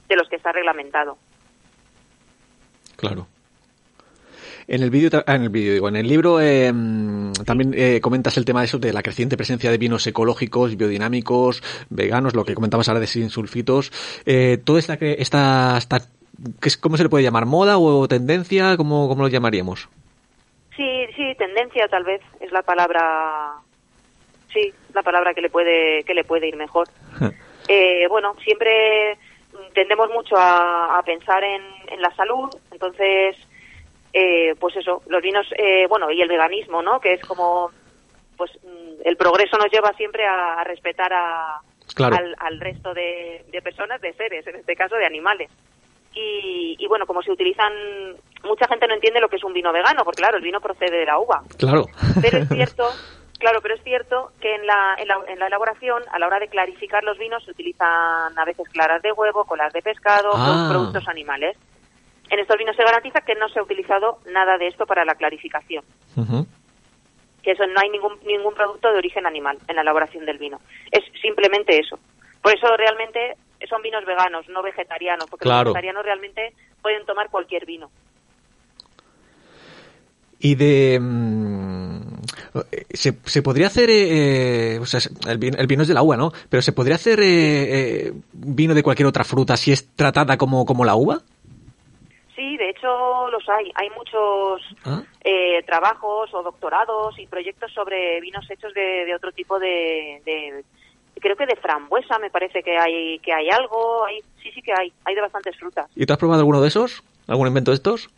de 0.09 0.17
los 0.17 0.29
que 0.29 0.37
está 0.37 0.53
reglamentado. 0.53 1.19
Claro. 2.97 3.27
En 4.73 4.85
el 4.85 4.91
vídeo, 4.91 5.11
ah, 5.27 5.35
en 5.35 5.43
el 5.43 5.49
vídeo, 5.49 5.73
digo, 5.73 5.89
en 5.89 5.97
el 5.97 6.07
libro 6.07 6.41
eh, 6.41 6.73
también 7.45 7.75
eh, 7.77 8.01
comentas 8.01 8.37
el 8.37 8.45
tema 8.45 8.61
de 8.61 8.67
eso 8.67 8.79
de 8.79 8.93
la 8.93 9.03
creciente 9.03 9.37
presencia 9.37 9.69
de 9.69 9.79
vinos 9.79 10.07
ecológicos, 10.07 10.77
biodinámicos, 10.77 11.61
veganos, 11.91 12.37
lo 12.37 12.45
que 12.45 12.55
comentabas 12.55 12.89
ahora 12.89 13.01
de 13.01 13.09
sin 13.09 13.31
sulfitos. 13.31 13.91
Eh, 14.27 14.59
toda 14.65 14.79
esta, 14.79 14.97
que- 14.97 15.17
esta, 15.19 15.77
esta 15.77 15.99
¿qué 16.61 16.69
es- 16.69 16.77
¿cómo 16.77 16.97
se 16.97 17.03
le 17.03 17.09
puede 17.09 17.25
llamar? 17.25 17.47
¿Moda 17.47 17.79
o 17.79 18.07
tendencia? 18.07 18.77
¿Cómo, 18.77 19.09
cómo 19.09 19.23
lo 19.23 19.29
llamaríamos? 19.29 19.89
Sí, 20.77 21.05
sí, 21.17 21.35
tendencia 21.37 21.89
tal 21.89 22.05
vez 22.05 22.21
es 22.39 22.53
la 22.53 22.63
palabra, 22.63 23.55
sí, 24.55 24.73
la 24.95 25.03
palabra 25.03 25.35
que 25.35 25.41
le 25.41 25.51
puede 25.51 26.05
que 26.05 26.15
le 26.15 26.23
puede 26.23 26.47
ir 26.47 26.55
mejor. 26.57 26.87
Eh, 27.67 28.07
bueno, 28.09 28.37
siempre 28.45 29.19
tendemos 29.75 30.09
mucho 30.11 30.37
a, 30.37 30.97
a 30.97 31.03
pensar 31.03 31.43
en, 31.43 31.61
en 31.93 32.01
la 32.01 32.15
salud, 32.15 32.49
entonces, 32.71 33.37
eh, 34.13 34.55
pues 34.59 34.77
eso, 34.77 35.03
los 35.09 35.23
vinos, 35.23 35.47
eh, 35.57 35.87
bueno, 35.89 36.11
y 36.11 36.21
el 36.21 36.29
veganismo, 36.29 36.83
¿no? 36.83 37.01
Que 37.01 37.15
es 37.15 37.21
como, 37.23 37.71
pues 38.37 38.51
mm, 38.63 39.03
el 39.05 39.17
progreso 39.17 39.57
nos 39.59 39.71
lleva 39.71 39.93
siempre 39.95 40.27
a, 40.27 40.55
a 40.61 40.65
respetar 40.65 41.13
a, 41.13 41.61
Claro. 41.95 42.17
al, 42.17 42.37
al 42.39 42.61
resto 42.61 42.95
de, 42.95 43.45
de 43.51 43.63
personas, 43.63 44.01
de 44.01 44.13
seres, 44.15 44.47
en 44.47 44.57
este 44.57 44.77
caso 44.77 44.95
de 44.97 45.07
animales. 45.07 45.51
Y, 46.15 46.77
y 46.79 46.87
bueno, 46.89 47.07
como 47.07 47.23
se 47.23 47.31
utilizan, 47.33 47.73
mucha 48.45 48.67
gente 48.69 48.87
no 48.89 48.95
entiende 48.95 49.21
lo 49.21 49.29
que 49.29 49.37
es 49.37 49.45
un 49.45 49.53
vino 49.53 49.73
vegano, 49.73 50.05
porque 50.05 50.23
claro, 50.23 50.39
el 50.39 50.43
vino 50.43 50.61
procede 50.61 50.99
de 50.99 51.07
la 51.07 51.19
uva. 51.19 51.43
Claro. 51.59 51.85
Pero 52.21 52.39
es 52.39 52.49
cierto, 52.53 52.89
claro, 53.39 53.61
pero 53.63 53.75
es 53.75 53.83
cierto 53.85 54.33
que 54.41 54.55
en 54.55 54.67
la, 54.67 54.97
en 54.99 55.07
la, 55.09 55.19
en 55.29 55.39
la 55.39 55.47
elaboración, 55.49 56.03
a 56.11 56.19
la 56.19 56.27
hora 56.27 56.39
de 56.41 56.49
clarificar 56.49 57.05
los 57.05 57.17
vinos, 57.19 57.45
se 57.45 57.51
utilizan 57.53 58.37
a 58.39 58.45
veces 58.45 58.69
claras 58.71 59.03
de 59.03 59.13
huevo, 59.13 59.45
colas 59.45 59.73
de 59.73 59.83
pescado, 59.83 60.31
Ah. 60.35 60.69
productos 60.71 61.07
animales. 61.09 61.57
En 62.31 62.39
estos 62.39 62.57
vinos 62.59 62.77
se 62.77 62.85
garantiza 62.85 63.21
que 63.23 63.35
no 63.35 63.49
se 63.49 63.59
ha 63.59 63.63
utilizado 63.63 64.19
nada 64.33 64.57
de 64.57 64.69
esto 64.69 64.87
para 64.87 65.05
la 65.05 65.15
clarificación. 65.17 65.85
Que 67.43 67.53
eso 67.53 67.67
no 67.67 67.81
hay 67.83 67.91
ningún, 67.91 68.19
ningún 68.25 68.55
producto 68.55 68.91
de 68.93 68.99
origen 68.99 69.27
animal 69.27 69.59
en 69.67 69.77
la 69.77 69.83
elaboración 69.83 70.25
del 70.27 70.39
vino. 70.39 70.61
Es 70.93 71.03
simplemente 71.21 71.79
eso. 71.79 71.99
Por 72.43 72.55
eso 72.57 72.69
realmente 72.77 73.35
son 73.69 73.83
vinos 73.83 74.05
veganos, 74.07 74.49
no 74.49 74.63
vegetarianos, 74.63 75.27
porque 75.29 75.43
Claro. 75.45 75.65
los 75.65 75.75
vegetarianos 75.75 76.05
realmente 76.05 76.55
pueden 76.81 77.05
tomar 77.05 77.29
cualquier 77.31 77.67
vino. 77.67 77.91
Y 80.39 80.55
de... 80.55 80.99
mm, 81.01 82.01
se, 82.95 83.15
se 83.25 83.43
podría 83.43 83.67
hacer... 83.67 83.89
eh, 83.91 84.79
o 84.81 84.87
sea, 84.87 85.01
el 85.29 85.39
vino, 85.39 85.59
el 85.59 85.67
vino 85.67 85.83
es 85.83 85.89
del 85.89 85.99
agua, 85.99 86.17
¿no? 86.17 86.33
Pero 86.49 86.63
se 86.63 86.73
podría 86.73 86.95
hacer 86.95 87.21
eh, 87.21 87.27
eh, 88.07 88.13
vino 88.33 88.75
de 88.75 88.83
cualquier 88.83 89.07
otra 89.07 89.25
fruta 89.25 89.57
si 89.57 89.73
es 89.73 89.95
tratada 89.97 90.39
como, 90.39 90.65
como 90.65 90.85
la 90.85 90.95
uva. 90.95 91.21
Hecho 92.91 93.29
los 93.31 93.49
hay. 93.49 93.71
Hay 93.75 93.91
muchos 93.91 94.63
Ah. 94.85 95.03
eh, 95.23 95.63
trabajos 95.65 96.33
o 96.35 96.43
doctorados 96.43 97.19
y 97.19 97.27
proyectos 97.27 97.73
sobre 97.73 98.21
vinos 98.21 98.49
hechos 98.51 98.73
de, 98.75 99.05
de 99.05 99.15
otro 99.15 99.33
tipo 99.33 99.59
de, 99.59 100.21
de- 100.25 100.65
creo 101.21 101.37
que 101.37 101.47
de 101.47 101.57
frambuesa 101.57 102.19
me 102.19 102.31
parece 102.31 102.63
que 102.63 102.77
hay 102.79 103.19
que 103.21 103.33
hay 103.33 103.49
algo. 103.51 104.05
Hay, 104.07 104.21
sí, 104.43 104.51
sí 104.53 104.63
que 104.63 104.73
hay. 104.73 104.93
Hay 105.05 105.15
de 105.15 105.21
bastantes 105.21 105.57
frutas. 105.59 105.91
¿Y 105.95 106.07
tú 106.07 106.13
has 106.13 106.19
probado 106.19 106.41
alguno 106.41 106.61
de 106.61 106.69
esos? 106.69 107.03
¿Algún 107.29 107.49
invento 107.49 107.71
de 107.71 107.77
estos? 107.77 108.09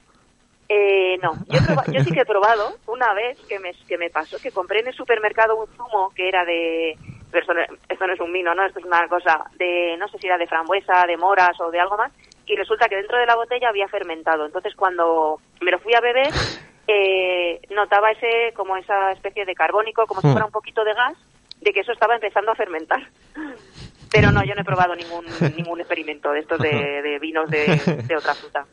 Eh, 0.69 1.19
no, 1.23 1.35
yo, 1.49 1.59
yo 1.93 2.01
sí 2.05 2.13
que 2.13 2.21
he 2.21 2.25
probado 2.27 2.77
una 2.87 3.13
vez 3.13 3.37
que 3.47 3.59
me, 3.59 3.73
que 3.87 3.99
me 3.99 4.09
pasó, 4.09 4.39
que 4.39 4.51
compré 4.53 4.81
en 4.81 4.89
el 4.89 4.95
supermercado 4.95 5.57
un 5.57 5.67
zumo 5.77 6.11
que 6.15 6.29
era 6.29 6.45
de... 6.47 6.97
Pero 7.31 7.47
esto 7.89 8.07
no 8.07 8.13
es 8.13 8.21
un 8.21 8.33
vino, 8.33 8.55
¿no? 8.55 8.65
Esto 8.65 8.79
es 8.79 8.85
una 8.85 9.07
cosa 9.09 9.45
de, 9.59 9.97
no 9.99 10.07
sé 10.09 10.19
si 10.19 10.27
era 10.27 10.37
de 10.39 10.47
frambuesa, 10.47 11.05
de 11.07 11.17
moras 11.17 11.59
o 11.61 11.71
de 11.71 11.81
algo 11.81 11.97
más, 11.97 12.13
y 12.47 12.57
resulta 12.57 12.89
que 12.89 12.97
dentro 12.97 13.19
de 13.19 13.27
la 13.27 13.37
botella 13.37 13.69
había 13.69 13.89
fermentado. 13.89 14.47
Entonces 14.47 14.75
cuando 14.75 15.41
me 15.61 15.71
lo 15.71 15.79
fui 15.81 15.95
a 15.95 16.01
beber, 16.01 16.33
eh, 16.89 17.61
notaba 17.71 18.11
ese 18.11 18.53
como 18.55 18.77
esa 18.77 19.13
especie 19.13 19.45
de 19.45 19.55
carbónico, 19.55 20.07
como 20.07 20.21
si 20.21 20.29
Hmm. 20.29 20.33
fuera 20.33 20.47
un 20.47 20.53
poquito 20.53 20.85
de 20.85 20.95
gas, 20.95 21.15
de 21.61 21.73
que 21.73 21.81
eso 21.81 21.93
estaba 21.93 22.15
empezando 22.15 22.51
a 22.53 22.57
fermentar. 22.57 23.01
Pero 24.11 24.31
no, 24.31 24.45
yo 24.45 24.55
no 24.55 24.61
he 24.61 24.65
probado 24.65 24.95
ningún, 24.95 25.25
ningún 25.57 25.81
experimento 25.81 26.33
de 26.33 26.41
estos 26.41 26.61
de, 26.61 27.01
de 27.03 27.19
vinos 27.19 27.49
de, 27.51 28.03
de 28.07 28.17
otra 28.17 28.35
fruta. 28.35 28.67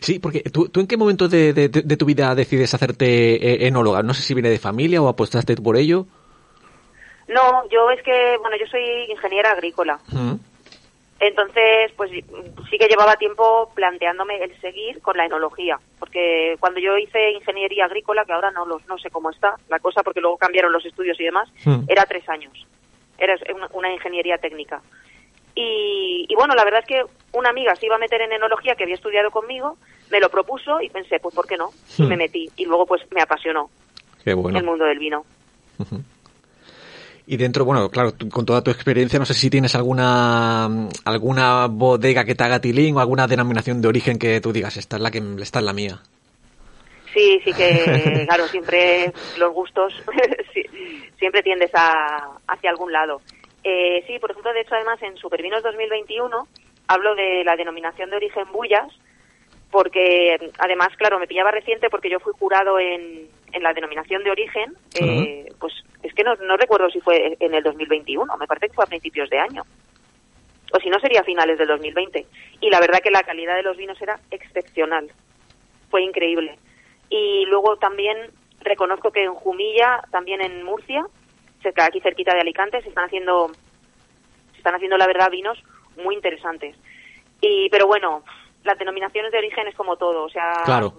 Sí, 0.00 0.18
porque 0.18 0.40
¿tú, 0.40 0.68
tú 0.68 0.80
en 0.80 0.86
qué 0.86 0.96
momento 0.96 1.28
de, 1.28 1.52
de- 1.52 1.68
de 1.68 1.96
tu 1.96 2.04
vida 2.04 2.34
decides 2.34 2.74
hacerte 2.74 3.06
eh, 3.64 3.66
enóloga? 3.68 4.02
No 4.02 4.12
sé 4.14 4.22
si 4.22 4.34
viene 4.34 4.50
de 4.50 4.58
familia 4.58 5.00
o 5.00 5.08
apostaste 5.08 5.54
por 5.56 5.76
ello. 5.76 6.06
No, 7.28 7.68
yo 7.70 7.88
es 7.90 8.02
que, 8.02 8.36
bueno, 8.40 8.56
yo 8.58 8.66
soy 8.66 8.82
ingeniera 9.08 9.52
agrícola. 9.52 10.00
Mm. 10.12 10.34
Entonces, 11.22 11.92
pues 11.98 12.10
sí 12.10 12.78
que 12.78 12.88
llevaba 12.88 13.16
tiempo 13.16 13.70
planteándome 13.74 14.42
el 14.42 14.58
seguir 14.62 15.02
con 15.02 15.18
la 15.18 15.26
enología, 15.26 15.78
porque 15.98 16.56
cuando 16.60 16.80
yo 16.80 16.96
hice 16.96 17.32
ingeniería 17.32 17.84
agrícola, 17.84 18.24
que 18.24 18.32
ahora 18.32 18.50
no 18.50 18.64
los 18.64 18.86
no 18.88 18.96
sé 18.98 19.10
cómo 19.10 19.28
está 19.30 19.54
la 19.68 19.78
cosa, 19.80 20.02
porque 20.02 20.22
luego 20.22 20.38
cambiaron 20.38 20.72
los 20.72 20.84
estudios 20.86 21.20
y 21.20 21.24
demás, 21.24 21.46
Hmm. 21.66 21.84
era 21.88 22.06
tres 22.06 22.26
años, 22.30 22.52
era 23.18 23.34
una, 23.74 23.92
ingeniería 23.92 24.38
técnica. 24.38 24.80
Y, 25.54 26.24
y 26.26 26.34
bueno, 26.36 26.54
la 26.54 26.64
verdad 26.64 26.80
es 26.80 26.86
que 26.86 27.04
una 27.32 27.50
amiga 27.50 27.74
se 27.76 27.84
iba 27.84 27.96
a 27.96 27.98
meter 27.98 28.22
en 28.22 28.32
enología 28.32 28.74
que 28.74 28.84
había 28.84 28.94
estudiado 28.94 29.30
conmigo, 29.30 29.76
me 30.10 30.20
lo 30.20 30.30
propuso 30.30 30.80
y 30.80 30.88
pensé, 30.88 31.20
pues 31.20 31.34
¿por 31.34 31.46
qué 31.46 31.58
no? 31.58 31.68
Y 31.98 32.04
Hmm. 32.04 32.08
me 32.08 32.16
metí. 32.16 32.48
Y 32.56 32.64
luego 32.64 32.86
pues 32.86 33.02
me 33.12 33.20
apasionó 33.20 33.68
Qué 34.24 34.32
bueno. 34.32 34.58
el 34.58 34.64
mundo 34.64 34.86
del 34.86 34.98
vino. 34.98 35.26
Y 37.32 37.36
dentro, 37.36 37.64
bueno, 37.64 37.88
claro, 37.90 38.10
tú- 38.12 38.28
con 38.28 38.44
toda 38.44 38.60
tu 38.60 38.72
experiencia, 38.72 39.16
no 39.20 39.24
sé 39.24 39.34
si 39.34 39.50
tienes 39.50 39.76
alguna 39.76 40.88
alguna 41.04 41.68
bodega 41.68 42.24
que 42.24 42.34
te 42.34 42.42
haga 42.42 42.58
tilín 42.60 42.96
o 42.96 43.00
alguna 43.00 43.28
denominación 43.28 43.80
de 43.80 43.86
origen 43.86 44.18
que 44.18 44.40
tú 44.40 44.52
digas, 44.52 44.76
esta 44.76 44.96
es 44.96 45.02
la 45.02 45.12
que 45.12 45.22
esta 45.40 45.60
es 45.60 45.64
la 45.64 45.72
mía. 45.72 46.00
Sí, 47.14 47.40
sí 47.44 47.52
que, 47.52 48.24
claro, 48.26 48.48
siempre 48.48 49.12
los 49.38 49.52
gustos, 49.54 49.94
siempre 51.20 51.44
tiendes 51.44 51.70
a, 51.72 52.30
hacia 52.48 52.68
algún 52.70 52.90
lado. 52.90 53.20
Eh, 53.62 54.02
sí, 54.08 54.18
por 54.18 54.32
ejemplo, 54.32 54.52
de 54.52 54.62
hecho, 54.62 54.74
además, 54.74 55.00
en 55.00 55.16
Supervinos 55.16 55.62
2021 55.62 56.48
hablo 56.88 57.14
de 57.14 57.44
la 57.44 57.54
denominación 57.54 58.10
de 58.10 58.16
origen 58.16 58.50
Bullas, 58.52 58.88
porque 59.70 60.50
además, 60.58 60.88
claro, 60.96 61.20
me 61.20 61.28
pillaba 61.28 61.52
reciente 61.52 61.90
porque 61.90 62.10
yo 62.10 62.18
fui 62.18 62.32
jurado 62.36 62.80
en, 62.80 63.28
en 63.52 63.62
la 63.62 63.72
denominación 63.72 64.24
de 64.24 64.30
origen, 64.30 64.74
eh, 65.00 65.52
pues 65.58 65.72
es 66.02 66.14
que 66.14 66.24
no, 66.24 66.34
no 66.36 66.56
recuerdo 66.56 66.90
si 66.90 67.00
fue 67.00 67.36
en 67.38 67.54
el 67.54 67.62
2021, 67.62 68.36
me 68.36 68.46
parece 68.46 68.68
que 68.68 68.74
fue 68.74 68.84
a 68.84 68.88
principios 68.88 69.28
de 69.30 69.38
año. 69.38 69.62
O 70.72 70.78
si 70.78 70.88
no, 70.88 71.00
sería 71.00 71.20
a 71.20 71.24
finales 71.24 71.58
del 71.58 71.68
2020. 71.68 72.26
Y 72.60 72.70
la 72.70 72.80
verdad 72.80 73.00
que 73.00 73.10
la 73.10 73.22
calidad 73.22 73.56
de 73.56 73.62
los 73.62 73.76
vinos 73.76 74.00
era 74.00 74.20
excepcional. 74.30 75.10
Fue 75.90 76.02
increíble. 76.02 76.58
Y 77.08 77.44
luego 77.46 77.76
también 77.76 78.16
reconozco 78.60 79.10
que 79.10 79.24
en 79.24 79.34
Jumilla, 79.34 80.00
también 80.12 80.40
en 80.40 80.62
Murcia, 80.62 81.04
cerca 81.62 81.86
aquí 81.86 82.00
cerquita 82.00 82.34
de 82.34 82.40
Alicante, 82.40 82.82
se 82.82 82.88
están 82.88 83.06
haciendo, 83.06 83.50
se 84.52 84.58
están 84.58 84.74
haciendo 84.74 84.96
la 84.96 85.08
verdad 85.08 85.30
vinos 85.30 85.58
muy 85.96 86.14
interesantes. 86.14 86.76
Y 87.40 87.68
pero 87.70 87.86
bueno, 87.86 88.22
las 88.62 88.78
denominaciones 88.78 89.32
de 89.32 89.38
origen 89.38 89.66
es 89.66 89.74
como 89.74 89.96
todo, 89.96 90.24
o 90.24 90.28
sea, 90.28 90.62
Claro. 90.64 90.94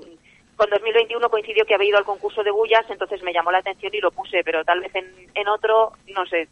Con 0.61 0.69
2021 0.69 1.27
coincidió 1.31 1.65
que 1.65 1.73
había 1.73 1.89
ido 1.89 1.97
al 1.97 2.03
concurso 2.05 2.43
de 2.43 2.51
bullas, 2.51 2.85
entonces 2.87 3.23
me 3.23 3.33
llamó 3.33 3.51
la 3.51 3.57
atención 3.57 3.91
y 3.95 3.99
lo 3.99 4.11
puse, 4.11 4.43
pero 4.43 4.63
tal 4.63 4.79
vez 4.79 4.93
en, 4.93 5.07
en 5.33 5.47
otro, 5.47 5.93
no 6.15 6.23
sé. 6.27 6.47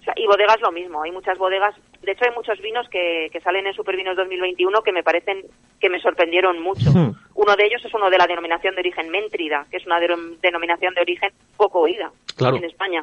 O 0.00 0.04
sea, 0.04 0.12
y 0.16 0.26
bodegas 0.26 0.60
lo 0.60 0.70
mismo, 0.70 1.02
hay 1.02 1.12
muchas 1.12 1.38
bodegas, 1.38 1.74
de 2.02 2.12
hecho 2.12 2.26
hay 2.26 2.34
muchos 2.34 2.60
vinos 2.60 2.86
que, 2.90 3.30
que 3.32 3.40
salen 3.40 3.66
en 3.66 3.72
Supervinos 3.72 4.16
2021 4.16 4.82
que 4.82 4.92
me 4.92 5.02
parecen 5.02 5.44
que 5.80 5.88
me 5.88 5.98
sorprendieron 6.00 6.60
mucho. 6.60 6.90
Hmm. 6.90 7.12
Uno 7.34 7.56
de 7.56 7.64
ellos 7.64 7.82
es 7.82 7.94
uno 7.94 8.10
de 8.10 8.18
la 8.18 8.26
denominación 8.26 8.74
de 8.74 8.80
origen 8.82 9.08
Méntrida, 9.08 9.64
que 9.70 9.78
es 9.78 9.86
una 9.86 9.98
denom- 9.98 10.36
denominación 10.42 10.92
de 10.94 11.00
origen 11.00 11.30
poco 11.56 11.80
oída 11.80 12.12
Claro. 12.36 12.56
en 12.56 12.64
España. 12.64 13.02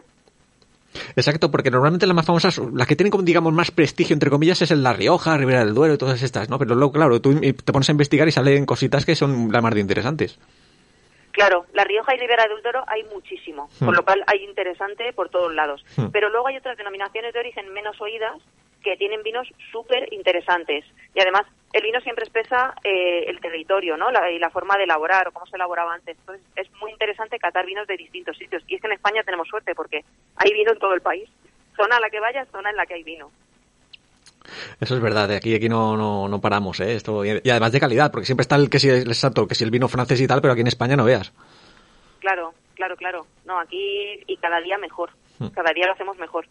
Exacto, 1.15 1.51
porque 1.51 1.71
normalmente 1.71 2.07
las 2.07 2.15
más 2.15 2.25
famosas, 2.25 2.59
las 2.73 2.87
que 2.87 2.95
tienen 2.95 3.11
como 3.11 3.23
digamos 3.23 3.53
más 3.53 3.71
prestigio 3.71 4.13
entre 4.13 4.29
comillas 4.29 4.61
es 4.61 4.71
el 4.71 4.83
La 4.83 4.93
Rioja, 4.93 5.37
Ribera 5.37 5.63
del 5.63 5.73
Duero 5.73 5.93
y 5.93 5.97
todas 5.97 6.21
estas, 6.23 6.49
¿no? 6.49 6.57
Pero 6.57 6.75
luego 6.75 6.91
claro, 6.91 7.21
tú 7.21 7.39
te 7.39 7.73
pones 7.73 7.89
a 7.89 7.91
investigar 7.91 8.27
y 8.27 8.31
salen 8.31 8.65
cositas 8.65 9.05
que 9.05 9.15
son 9.15 9.51
las 9.51 9.61
más 9.61 9.73
de 9.73 9.81
interesantes. 9.81 10.39
Claro, 11.31 11.65
La 11.73 11.83
Rioja 11.83 12.15
y 12.15 12.19
Ribera 12.19 12.47
del 12.47 12.61
Duero 12.61 12.83
hay 12.87 13.03
muchísimo, 13.13 13.69
Hmm. 13.79 13.85
con 13.85 13.95
lo 13.95 14.03
cual 14.03 14.23
hay 14.27 14.43
interesante 14.43 15.13
por 15.13 15.29
todos 15.29 15.53
lados. 15.53 15.85
Hmm. 15.95 16.07
Pero 16.11 16.29
luego 16.29 16.47
hay 16.47 16.57
otras 16.57 16.75
denominaciones 16.77 17.33
de 17.33 17.39
origen 17.39 17.71
menos 17.71 17.99
oídas 18.01 18.33
que 18.83 18.97
tienen 18.97 19.21
vinos 19.23 19.47
súper 19.71 20.11
interesantes. 20.11 20.85
Y 21.13 21.21
además, 21.21 21.43
el 21.71 21.83
vino 21.83 21.99
siempre 22.01 22.23
expresa 22.23 22.73
eh, 22.83 23.25
el 23.27 23.39
territorio, 23.39 23.95
¿no? 23.95 24.09
La, 24.11 24.31
y 24.31 24.39
la 24.39 24.49
forma 24.49 24.75
de 24.77 24.85
elaborar 24.85 25.27
o 25.27 25.31
cómo 25.31 25.45
se 25.45 25.55
elaboraba 25.55 25.93
antes. 25.93 26.17
Entonces, 26.17 26.45
es 26.55 26.67
muy 26.81 26.91
interesante 26.91 27.37
catar 27.37 27.65
vinos 27.65 27.87
de 27.87 27.97
distintos 27.97 28.37
sitios. 28.37 28.63
Y 28.67 28.75
es 28.75 28.81
que 28.81 28.87
en 28.87 28.93
España 28.93 29.23
tenemos 29.23 29.47
suerte 29.47 29.75
porque 29.75 30.03
hay 30.35 30.53
vino 30.53 30.71
en 30.71 30.79
todo 30.79 30.93
el 30.93 31.01
país. 31.01 31.29
Zona 31.75 31.97
a 31.97 31.99
la 31.99 32.09
que 32.09 32.19
vayas, 32.19 32.47
zona 32.51 32.71
en 32.71 32.75
la 32.75 32.85
que 32.85 32.95
hay 32.95 33.03
vino. 33.03 33.31
Eso 34.79 34.95
es 34.95 35.01
verdad, 35.01 35.27
de 35.27 35.35
aquí 35.35 35.53
aquí 35.53 35.69
no, 35.69 35.95
no, 35.95 36.27
no 36.27 36.41
paramos, 36.41 36.79
¿eh? 36.79 36.95
Esto, 36.95 37.23
y 37.23 37.49
además 37.49 37.71
de 37.71 37.79
calidad, 37.79 38.11
porque 38.11 38.25
siempre 38.25 38.41
está 38.41 38.55
el 38.55 38.69
que 38.69 38.79
si 38.79 38.89
el 38.89 39.07
exacto, 39.07 39.47
que 39.47 39.53
si 39.53 39.63
el 39.63 39.69
vino 39.69 39.87
francés 39.87 40.19
y 40.21 40.27
tal, 40.27 40.41
pero 40.41 40.53
aquí 40.53 40.61
en 40.61 40.67
España 40.67 40.95
no 40.95 41.05
veas. 41.05 41.31
Claro, 42.19 42.53
claro, 42.73 42.95
claro. 42.95 43.27
No, 43.45 43.59
aquí 43.59 44.23
y 44.25 44.37
cada 44.37 44.59
día 44.61 44.77
mejor. 44.77 45.11
Hmm. 45.37 45.49
Cada 45.49 45.71
día 45.71 45.85
lo 45.85 45.93
hacemos 45.93 46.17
mejor. 46.17 46.47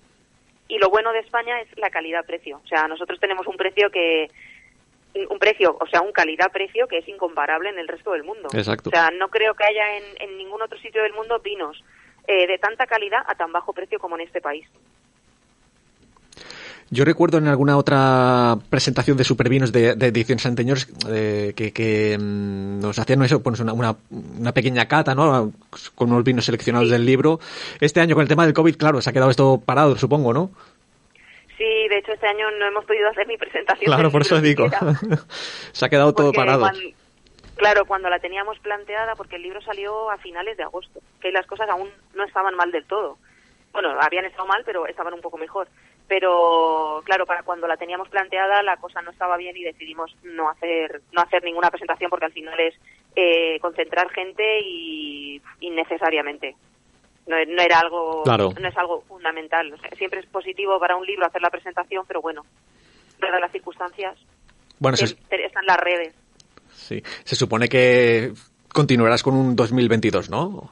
Y 0.69 0.79
lo 0.79 0.91
bueno 0.91 1.13
de 1.13 1.21
España 1.21 1.61
es 1.61 1.69
la 1.79 1.91
calidad-precio. 1.91 2.61
O 2.63 2.69
sea, 2.69 2.87
nosotros 2.87 3.19
tenemos 3.19 3.47
un 3.47 3.57
precio 3.57 3.91
que 3.91 4.29
un 5.27 5.39
precio, 5.39 5.77
o 5.81 5.87
sea, 5.87 6.03
un 6.03 6.13
calidad-precio 6.13 6.87
que 6.87 6.99
es 6.99 7.09
incomparable 7.09 7.71
en 7.71 7.79
el 7.79 7.89
resto 7.89 8.13
del 8.13 8.25
mundo. 8.25 8.49
Exacto. 8.53 8.91
O 8.91 8.93
sea, 8.93 9.11
no 9.11 9.29
creo 9.29 9.55
que 9.55 9.65
haya 9.65 9.97
en, 9.97 10.31
en 10.31 10.39
ningún 10.39 10.63
otro 10.63 10.79
sitio 10.79 11.03
del 11.03 11.13
mundo 11.13 11.41
vinos 11.41 11.83
eh, 12.27 12.47
de 12.47 12.59
tanta 12.59 12.87
calidad 12.87 13.21
a 13.27 13.35
tan 13.35 13.53
bajo 13.53 13.73
precio 13.73 13.99
como 13.99 14.17
en 14.17 14.23
este 14.23 14.41
país. 14.41 14.67
Yo 16.91 17.05
recuerdo 17.05 17.37
en 17.37 17.49
alguna 17.49 17.77
otra 17.77 18.57
presentación 18.71 19.19
de 19.19 19.25
supervinos 19.25 19.73
de, 19.73 19.95
de 19.95 20.07
ediciones 20.07 20.47
anteriores 20.47 20.89
eh, 21.09 21.53
que, 21.55 21.73
que 21.73 22.17
mm, 22.19 22.81
nos 22.81 22.99
hacían 22.99 23.23
eso, 23.23 23.43
pues 23.43 23.61
una, 23.61 23.75
una, 23.75 23.97
una 24.11 24.53
pequeña 24.53 24.89
cata, 24.89 25.15
¿no? 25.15 25.53
Con 25.95 26.11
unos 26.11 26.25
vinos 26.25 26.47
seleccionados 26.47 26.89
del 26.89 27.05
libro. 27.05 27.41
Este 27.81 28.01
año 28.01 28.15
con 28.15 28.23
el 28.23 28.29
tema 28.29 28.47
del 28.47 28.55
COVID, 28.55 28.77
claro, 28.77 29.03
se 29.03 29.11
ha 29.11 29.13
quedado 29.13 29.31
esto 29.31 29.63
parado, 29.65 29.97
supongo, 29.97 30.33
¿no? 30.33 30.51
Sí, 31.59 31.89
de 31.89 31.99
hecho 31.99 32.13
este 32.13 32.29
año 32.29 32.51
no 32.53 32.67
hemos 32.67 32.85
podido 32.85 33.09
hacer 33.09 33.27
ni 33.27 33.37
presentación. 33.37 33.93
Claro, 33.93 34.13
por 34.13 34.23
eso 34.23 34.41
digo. 34.41 34.69
se 35.73 35.85
ha 35.85 35.89
quedado 35.89 36.15
todo 36.15 36.33
parado. 36.33 36.71
claro, 37.57 37.85
cuando 37.85 38.09
la 38.09 38.21
teníamos 38.21 38.61
planteada, 38.61 39.17
porque 39.17 39.37
el 39.37 39.43
libro 39.43 39.61
salió 39.61 40.09
a 40.09 40.19
finales 40.19 40.57
de 40.57 40.63
agosto, 40.63 41.01
que 41.21 41.33
las 41.33 41.47
cosas 41.47 41.69
aún 41.69 41.91
no 42.15 42.25
estaban 42.25 42.55
mal 42.55 42.71
del 42.71 42.87
todo. 42.87 43.19
Bueno, 43.73 43.91
habían 44.01 44.25
estado 44.25 44.47
mal, 44.47 44.63
pero 44.65 44.87
estaban 44.87 45.15
un 45.15 45.21
poco 45.21 45.37
mejor. 45.37 45.69
Pero 46.07 47.03
claro, 47.05 47.27
para 47.27 47.43
cuando 47.43 47.67
la 47.67 47.77
teníamos 47.77 48.09
planteada, 48.09 48.63
la 48.63 48.77
cosa 48.77 49.03
no 49.03 49.11
estaba 49.11 49.37
bien 49.37 49.57
y 49.57 49.65
decidimos 49.65 50.17
no 50.23 50.49
hacer 50.49 51.03
no 51.13 51.21
hacer 51.21 51.43
ninguna 51.43 51.71
presentación 51.71 52.09
porque 52.09 52.27
al 52.27 52.33
final 52.33 52.59
es 52.61 52.75
eh, 53.17 53.59
concentrar 53.61 54.09
gente 54.11 54.61
y 54.61 55.43
innecesariamente. 55.61 56.55
No, 57.29 57.37
no 57.47 57.63
era 57.63 57.79
algo 57.81 58.23
Claro. 58.25 58.53
no 58.59 58.69
es 58.69 58.77
algo 58.77 59.03
fundamental. 59.03 59.73
O 59.73 59.79
sea, 59.79 59.91
siempre 59.97 60.21
es 60.21 60.27
positivo 60.27 60.81
para 60.81 60.97
un 60.97 61.07
libro 61.07 61.27
hacer 61.27 61.43
la 61.43 61.51
presentación, 61.51 62.05
pero 62.09 62.21
bueno, 62.23 62.45
dadas 63.21 63.41
las 63.41 63.53
circunstancias, 63.53 64.17
Bueno, 64.79 64.97
se, 64.97 65.05
están 65.05 65.67
las 65.67 65.77
redes. 65.79 66.15
sí, 66.73 67.03
se 67.25 67.37
supone 67.37 67.69
que 67.69 68.33
continuarás 68.73 69.23
con 69.23 69.35
un 69.35 69.55
2022, 69.57 70.31
¿no? 70.31 70.71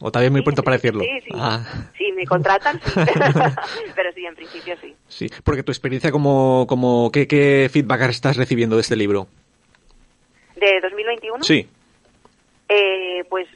O 0.00 0.12
también 0.12 0.32
muy 0.32 0.42
Sí, 0.42 0.44
pronto 0.44 0.60
en 0.60 0.64
para 0.64 0.76
decirlo. 0.76 1.00
Sí, 1.02 1.20
sí. 1.24 1.30
Ah, 1.34 1.64
Sí, 1.96 2.12
me 2.12 2.24
contratan, 2.26 2.80
sí. 2.84 2.90
pero 3.96 4.12
sí, 4.12 4.26
en 4.26 4.34
principio 4.36 4.76
sí. 4.80 4.94
sí, 5.08 5.28
porque 5.42 5.62
tu 5.64 5.72
experiencia 5.72 6.12
como, 6.12 6.66
como 6.68 7.10
¿qué, 7.10 7.26
qué 7.26 7.68
feedback 7.72 8.02
estás 8.02 8.36
recibiendo 8.36 8.76
de 8.76 8.82
este 8.82 8.94
libro? 8.94 9.26
¿De 10.56 10.80
2021? 10.82 11.42
Sí. 11.44 11.68
Eh, 12.68 13.24
pues, 13.28 13.48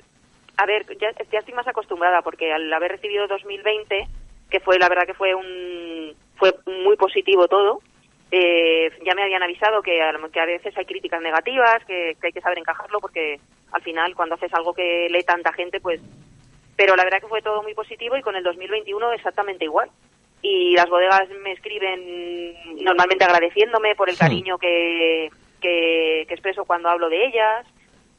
a 0.56 0.66
ver, 0.66 0.86
ya, 0.98 1.10
ya 1.30 1.38
estoy 1.38 1.54
más 1.54 1.66
acostumbrada 1.68 2.22
porque 2.22 2.52
al 2.52 2.72
haber 2.72 2.92
recibido 2.92 3.26
2020, 3.26 4.06
que 4.50 4.60
fue, 4.60 4.78
la 4.78 4.88
verdad 4.88 5.06
que 5.06 5.14
fue 5.14 5.34
un, 5.34 6.14
fue 6.36 6.54
muy 6.66 6.96
positivo 6.96 7.48
todo, 7.48 7.80
eh, 8.30 8.90
ya 9.04 9.14
me 9.14 9.22
habían 9.22 9.42
avisado 9.42 9.82
que 9.82 10.00
a, 10.02 10.12
lo- 10.12 10.30
que 10.30 10.40
a 10.40 10.46
veces 10.46 10.76
hay 10.76 10.84
críticas 10.84 11.20
negativas, 11.20 11.84
que, 11.86 12.16
que 12.20 12.28
hay 12.28 12.32
que 12.32 12.40
saber 12.40 12.58
encajarlo 12.58 13.00
porque 13.00 13.38
al 13.72 13.82
final 13.82 14.14
cuando 14.14 14.34
haces 14.36 14.52
algo 14.54 14.74
que 14.74 15.08
lee 15.10 15.24
tanta 15.24 15.52
gente, 15.52 15.80
pues... 15.80 16.00
Pero 16.76 16.96
la 16.96 17.04
verdad 17.04 17.20
que 17.20 17.28
fue 17.28 17.42
todo 17.42 17.62
muy 17.62 17.74
positivo 17.74 18.16
y 18.16 18.22
con 18.22 18.34
el 18.34 18.42
2021 18.42 19.12
exactamente 19.12 19.64
igual. 19.66 19.90
Y 20.40 20.74
las 20.74 20.88
bodegas 20.88 21.28
me 21.44 21.52
escriben 21.52 22.54
normalmente 22.82 23.24
agradeciéndome 23.24 23.94
por 23.94 24.08
el 24.08 24.16
Hmm. 24.16 24.18
cariño 24.18 24.58
que, 24.58 25.30
que, 25.60 26.24
que 26.26 26.34
expreso 26.34 26.64
cuando 26.64 26.88
hablo 26.88 27.08
de 27.10 27.26
ellas. 27.26 27.66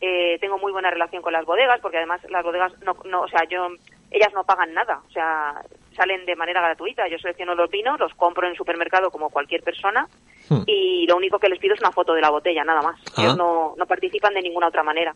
Eh, 0.05 0.37
tengo 0.41 0.57
muy 0.57 0.73
buena 0.73 0.89
relación 0.91 1.21
con 1.21 1.31
las 1.31 1.45
bodegas 1.45 1.79
porque 1.79 1.95
además 1.95 2.19
las 2.29 2.43
bodegas 2.43 2.73
no, 2.81 2.93
no 3.05 3.21
o 3.21 3.27
sea 3.29 3.45
yo 3.49 3.67
ellas 4.11 4.33
no 4.33 4.43
pagan 4.43 4.73
nada 4.73 4.99
o 5.07 5.11
sea 5.11 5.61
salen 5.95 6.25
de 6.25 6.35
manera 6.35 6.59
gratuita 6.59 7.07
yo 7.07 7.17
selecciono 7.19 7.55
los 7.55 7.69
vinos 7.69 7.97
los 8.01 8.13
compro 8.15 8.45
en 8.45 8.51
el 8.51 8.57
supermercado 8.57 9.09
como 9.11 9.29
cualquier 9.29 9.63
persona 9.63 10.07
Hmm. 10.49 10.63
y 10.67 11.05
lo 11.07 11.15
único 11.15 11.39
que 11.39 11.47
les 11.47 11.57
pido 11.57 11.73
es 11.73 11.79
una 11.79 11.93
foto 11.93 12.13
de 12.13 12.19
la 12.19 12.29
botella 12.29 12.65
nada 12.65 12.81
más 12.81 12.99
Ah. 13.15 13.21
ellos 13.21 13.37
no, 13.37 13.75
no 13.77 13.85
participan 13.85 14.33
de 14.33 14.41
ninguna 14.41 14.67
otra 14.67 14.83
manera 14.83 15.15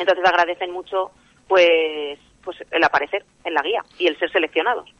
entonces 0.00 0.24
agradecen 0.24 0.72
mucho 0.72 1.12
pues 1.46 2.18
pues 2.42 2.56
el 2.72 2.82
aparecer 2.82 3.24
en 3.44 3.54
la 3.54 3.62
guía 3.62 3.84
y 4.00 4.08
el 4.08 4.18
ser 4.18 4.28
seleccionados 4.32 4.90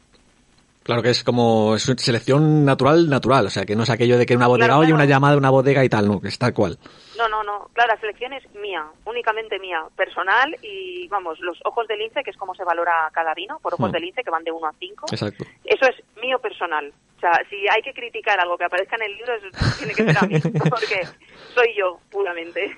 Claro 0.83 1.03
que 1.03 1.11
es 1.11 1.23
como 1.23 1.77
es 1.77 1.83
selección 1.99 2.65
natural, 2.65 3.09
natural. 3.09 3.47
O 3.47 3.51
sea, 3.51 3.65
que 3.65 3.77
no 3.77 3.85
es 3.85 3.91
aquello 3.91 4.19
de 4.19 4.27
que 4.27 4.35
una 4.37 4.49
bodega, 4.49 4.67
Claro, 4.67 4.81
oye, 4.81 4.89
claro. 4.89 4.97
una 4.97 5.05
llamada 5.11 5.33
de 5.35 5.39
una 5.39 5.51
bodega 5.51 5.85
y 5.85 5.89
tal, 5.89 6.09
no, 6.09 6.21
que 6.21 6.29
es 6.29 6.39
tal 6.39 6.53
cual. 6.53 6.79
No, 7.17 7.29
no, 7.29 7.43
no. 7.45 7.69
Claro, 7.73 7.95
la 7.95 8.01
selección 8.01 8.33
es 8.33 8.43
mía, 8.57 8.85
únicamente 9.05 9.59
mía, 9.61 9.83
personal 9.97 10.57
y, 10.63 11.07
vamos, 11.09 11.39
los 11.41 11.59
ojos 11.65 11.87
de 11.87 11.97
lince, 11.97 12.23
que 12.25 12.31
es 12.31 12.37
como 12.37 12.55
se 12.55 12.65
valora 12.65 13.09
cada 13.13 13.33
vino, 13.35 13.59
por 13.63 13.75
ojos 13.75 13.91
Hmm. 13.91 13.93
de 13.93 14.01
lince, 14.01 14.23
que 14.25 14.31
van 14.31 14.43
de 14.45 14.51
1 14.51 14.67
a 14.67 14.73
5. 14.79 15.07
Exacto. 15.11 15.45
Eso 15.65 15.87
es 15.89 15.97
mío 16.21 16.39
personal. 16.41 16.93
O 17.17 17.21
sea, 17.21 17.33
si 17.49 17.57
hay 17.69 17.81
que 17.83 17.93
criticar 17.95 18.41
algo 18.41 18.59
que 18.59 18.65
aparezca 18.65 18.97
en 18.97 19.03
el 19.03 19.17
libro, 19.17 19.33
eso 19.35 19.47
tiene 19.79 19.95
que 19.95 20.05
ser 20.05 20.19
a 20.19 20.27
mí, 20.27 20.41
porque 20.69 21.07
soy 21.55 21.69
yo, 21.79 22.01
puramente. 22.11 22.77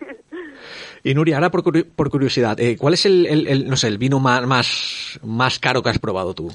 Y 1.03 1.15
Nuria, 1.15 1.37
ahora 1.37 1.51
por 1.51 2.11
curiosidad, 2.11 2.61
eh, 2.61 2.77
¿cuál 2.77 2.93
es 2.95 3.07
el, 3.07 3.25
el- 3.27 3.47
el, 3.47 3.69
no 3.69 3.77
sé, 3.77 3.89
el 3.89 3.97
vino 3.99 4.21
más, 4.21 4.47
más, 4.47 5.19
más 5.23 5.59
caro 5.59 5.83
que 5.83 5.89
has 5.89 5.99
probado 5.99 6.35
tú? 6.35 6.55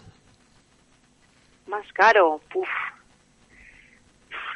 Más 1.70 1.86
caro, 1.94 2.42
puf. 2.52 2.68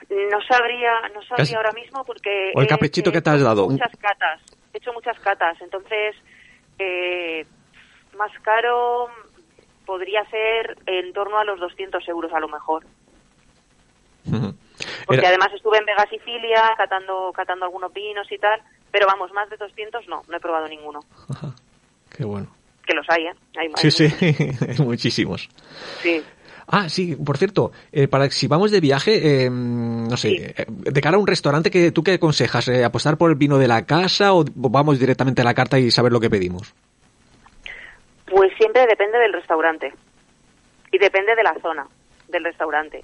No 0.09 0.41
sabría, 0.47 1.09
no 1.13 1.21
sabría 1.23 1.57
ahora 1.57 1.71
mismo 1.71 2.03
porque... 2.03 2.51
O 2.55 2.61
el 2.61 2.67
caprichito 2.67 3.11
que 3.11 3.21
te 3.21 3.29
has 3.29 3.41
dado. 3.41 3.69
Muchas 3.69 3.95
catas, 3.97 4.41
he 4.73 4.77
hecho 4.77 4.91
muchas 4.93 5.17
catas, 5.19 5.55
entonces 5.61 6.15
eh, 6.79 7.45
más 8.17 8.31
caro 8.41 9.09
podría 9.85 10.25
ser 10.29 10.77
en 10.87 11.13
torno 11.13 11.37
a 11.37 11.45
los 11.45 11.59
200 11.59 12.07
euros 12.07 12.33
a 12.33 12.39
lo 12.39 12.47
mejor. 12.47 12.85
Porque 15.05 15.27
además 15.27 15.49
estuve 15.53 15.77
en 15.77 15.85
Vega 15.85 16.07
Sicilia 16.09 16.73
catando, 16.77 17.31
catando 17.33 17.65
algunos 17.65 17.93
vinos 17.93 18.31
y 18.31 18.37
tal, 18.37 18.61
pero 18.91 19.05
vamos, 19.05 19.31
más 19.33 19.49
de 19.49 19.57
200 19.57 20.07
no, 20.07 20.23
no 20.27 20.37
he 20.37 20.39
probado 20.39 20.67
ninguno. 20.67 21.01
Qué 22.09 22.25
bueno. 22.25 22.47
Que 22.85 22.93
los 22.95 23.05
hay, 23.09 23.27
¿eh? 23.27 23.33
Hay, 23.57 23.71
sí, 23.75 23.91
sí, 23.91 24.07
muchísimos. 24.83 25.49
Sí. 26.01 26.23
Ah, 26.67 26.89
sí, 26.89 27.15
por 27.15 27.37
cierto, 27.37 27.71
eh, 27.91 28.07
para 28.07 28.29
si 28.29 28.47
vamos 28.47 28.71
de 28.71 28.79
viaje, 28.79 29.45
eh, 29.45 29.49
no 29.49 30.15
sé, 30.17 30.53
eh, 30.57 30.65
de 30.67 31.01
cara 31.01 31.17
a 31.17 31.19
un 31.19 31.27
restaurante, 31.27 31.69
que 31.69 31.91
¿tú 31.91 32.03
qué 32.03 32.13
aconsejas? 32.13 32.69
¿Apostar 32.69 33.17
por 33.17 33.29
el 33.29 33.37
vino 33.37 33.57
de 33.57 33.67
la 33.67 33.85
casa 33.85 34.33
o 34.33 34.45
vamos 34.55 34.99
directamente 34.99 35.41
a 35.41 35.45
la 35.45 35.53
carta 35.53 35.79
y 35.79 35.91
saber 35.91 36.11
lo 36.11 36.19
que 36.19 36.29
pedimos? 36.29 36.73
Pues 38.25 38.51
siempre 38.57 38.85
depende 38.87 39.17
del 39.19 39.33
restaurante 39.33 39.93
y 40.91 40.97
depende 40.97 41.35
de 41.35 41.43
la 41.43 41.55
zona 41.61 41.85
del 42.29 42.43
restaurante. 42.43 43.03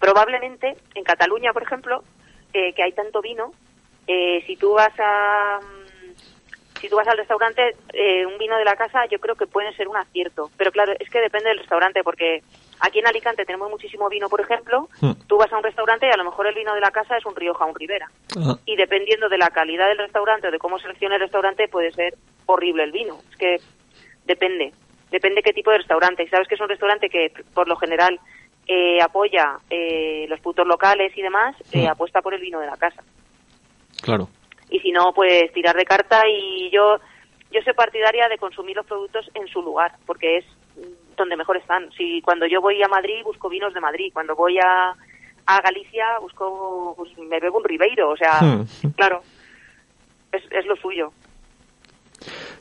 probablemente 0.00 0.76
en 0.94 1.04
Cataluña, 1.04 1.52
por 1.52 1.62
ejemplo, 1.62 2.02
que 2.52 2.82
hay 2.82 2.92
tanto 2.92 3.20
vino, 3.20 3.52
si 4.06 4.56
tú 4.56 4.72
vas 4.72 4.92
a 4.98 5.60
si 6.86 6.90
tú 6.90 6.96
vas 6.96 7.08
al 7.08 7.18
restaurante, 7.18 7.74
eh, 7.92 8.24
un 8.24 8.38
vino 8.38 8.56
de 8.56 8.64
la 8.64 8.76
casa 8.76 9.06
yo 9.10 9.18
creo 9.18 9.34
que 9.34 9.48
puede 9.48 9.74
ser 9.74 9.88
un 9.88 9.96
acierto. 9.96 10.50
Pero 10.56 10.70
claro, 10.70 10.92
es 11.00 11.10
que 11.10 11.18
depende 11.18 11.48
del 11.48 11.58
restaurante, 11.58 12.04
porque 12.04 12.44
aquí 12.78 13.00
en 13.00 13.08
Alicante 13.08 13.44
tenemos 13.44 13.68
muchísimo 13.68 14.08
vino, 14.08 14.28
por 14.28 14.40
ejemplo. 14.40 14.88
Hmm. 15.00 15.14
Tú 15.26 15.36
vas 15.36 15.52
a 15.52 15.56
un 15.56 15.64
restaurante 15.64 16.06
y 16.06 16.10
a 16.10 16.16
lo 16.16 16.22
mejor 16.22 16.46
el 16.46 16.54
vino 16.54 16.72
de 16.74 16.80
la 16.80 16.92
casa 16.92 17.16
es 17.16 17.26
un 17.26 17.34
Rioja 17.34 17.64
o 17.64 17.68
un 17.68 17.74
Ribera. 17.74 18.08
Y 18.66 18.76
dependiendo 18.76 19.28
de 19.28 19.38
la 19.38 19.50
calidad 19.50 19.88
del 19.88 19.98
restaurante 19.98 20.46
o 20.46 20.50
de 20.52 20.58
cómo 20.60 20.78
seleccione 20.78 21.16
el 21.16 21.22
restaurante, 21.22 21.66
puede 21.66 21.90
ser 21.90 22.14
horrible 22.46 22.84
el 22.84 22.92
vino. 22.92 23.18
Es 23.30 23.36
que 23.36 23.56
depende. 24.24 24.72
Depende 25.10 25.42
qué 25.42 25.52
tipo 25.52 25.72
de 25.72 25.78
restaurante. 25.78 26.22
Y 26.22 26.28
sabes 26.28 26.46
que 26.46 26.54
es 26.54 26.60
un 26.60 26.68
restaurante 26.68 27.08
que, 27.08 27.32
por 27.52 27.66
lo 27.66 27.74
general, 27.74 28.20
eh, 28.68 29.00
apoya 29.02 29.58
eh, 29.70 30.26
los 30.28 30.38
putos 30.38 30.68
locales 30.68 31.12
y 31.18 31.22
demás, 31.22 31.56
hmm. 31.74 31.88
apuesta 31.88 32.22
por 32.22 32.32
el 32.32 32.40
vino 32.40 32.60
de 32.60 32.66
la 32.66 32.76
casa. 32.76 33.02
Claro 34.02 34.28
y 34.70 34.80
si 34.80 34.90
no, 34.92 35.12
pues 35.14 35.52
tirar 35.52 35.76
de 35.76 35.84
carta 35.84 36.22
y 36.28 36.70
yo 36.70 36.98
yo 37.50 37.60
soy 37.62 37.74
partidaria 37.74 38.28
de 38.28 38.38
consumir 38.38 38.76
los 38.76 38.86
productos 38.86 39.30
en 39.34 39.46
su 39.48 39.62
lugar, 39.62 39.96
porque 40.04 40.38
es 40.38 40.44
donde 41.16 41.36
mejor 41.36 41.56
están. 41.56 41.90
Si 41.92 42.20
cuando 42.22 42.46
yo 42.46 42.60
voy 42.60 42.82
a 42.82 42.88
Madrid 42.88 43.22
busco 43.24 43.48
vinos 43.48 43.72
de 43.72 43.80
Madrid, 43.80 44.10
cuando 44.12 44.34
voy 44.34 44.58
a, 44.58 44.94
a 45.46 45.60
Galicia 45.60 46.18
busco 46.20 46.94
pues, 46.96 47.16
me 47.18 47.40
bebo 47.40 47.58
un 47.58 47.64
Ribeiro, 47.64 48.10
o 48.10 48.16
sea, 48.16 48.40
hmm. 48.40 48.88
claro, 48.96 49.22
es, 50.32 50.42
es 50.50 50.66
lo 50.66 50.76
suyo. 50.76 51.12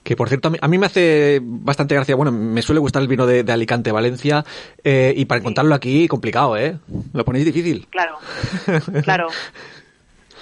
Que 0.03 0.15
por 0.15 0.27
cierto, 0.27 0.51
a 0.61 0.67
mí, 0.67 0.77
me 0.77 0.85
hace 0.85 1.39
bastante 1.41 1.95
gracia. 1.95 2.15
Bueno, 2.15 2.31
me 2.31 2.61
suele 2.61 2.79
gustar 2.79 3.01
el 3.01 3.07
vino 3.07 3.25
de, 3.25 3.51
Alicante, 3.51 3.91
Valencia. 3.91 4.45
Eh, 4.83 5.13
y 5.17 5.25
para 5.25 5.39
encontrarlo 5.39 5.73
aquí, 5.73 6.07
complicado, 6.07 6.55
¿eh? 6.57 6.77
Lo 7.11 7.25
ponéis 7.25 7.45
difícil. 7.45 7.87
Claro, 7.89 8.19
claro. 9.03 9.29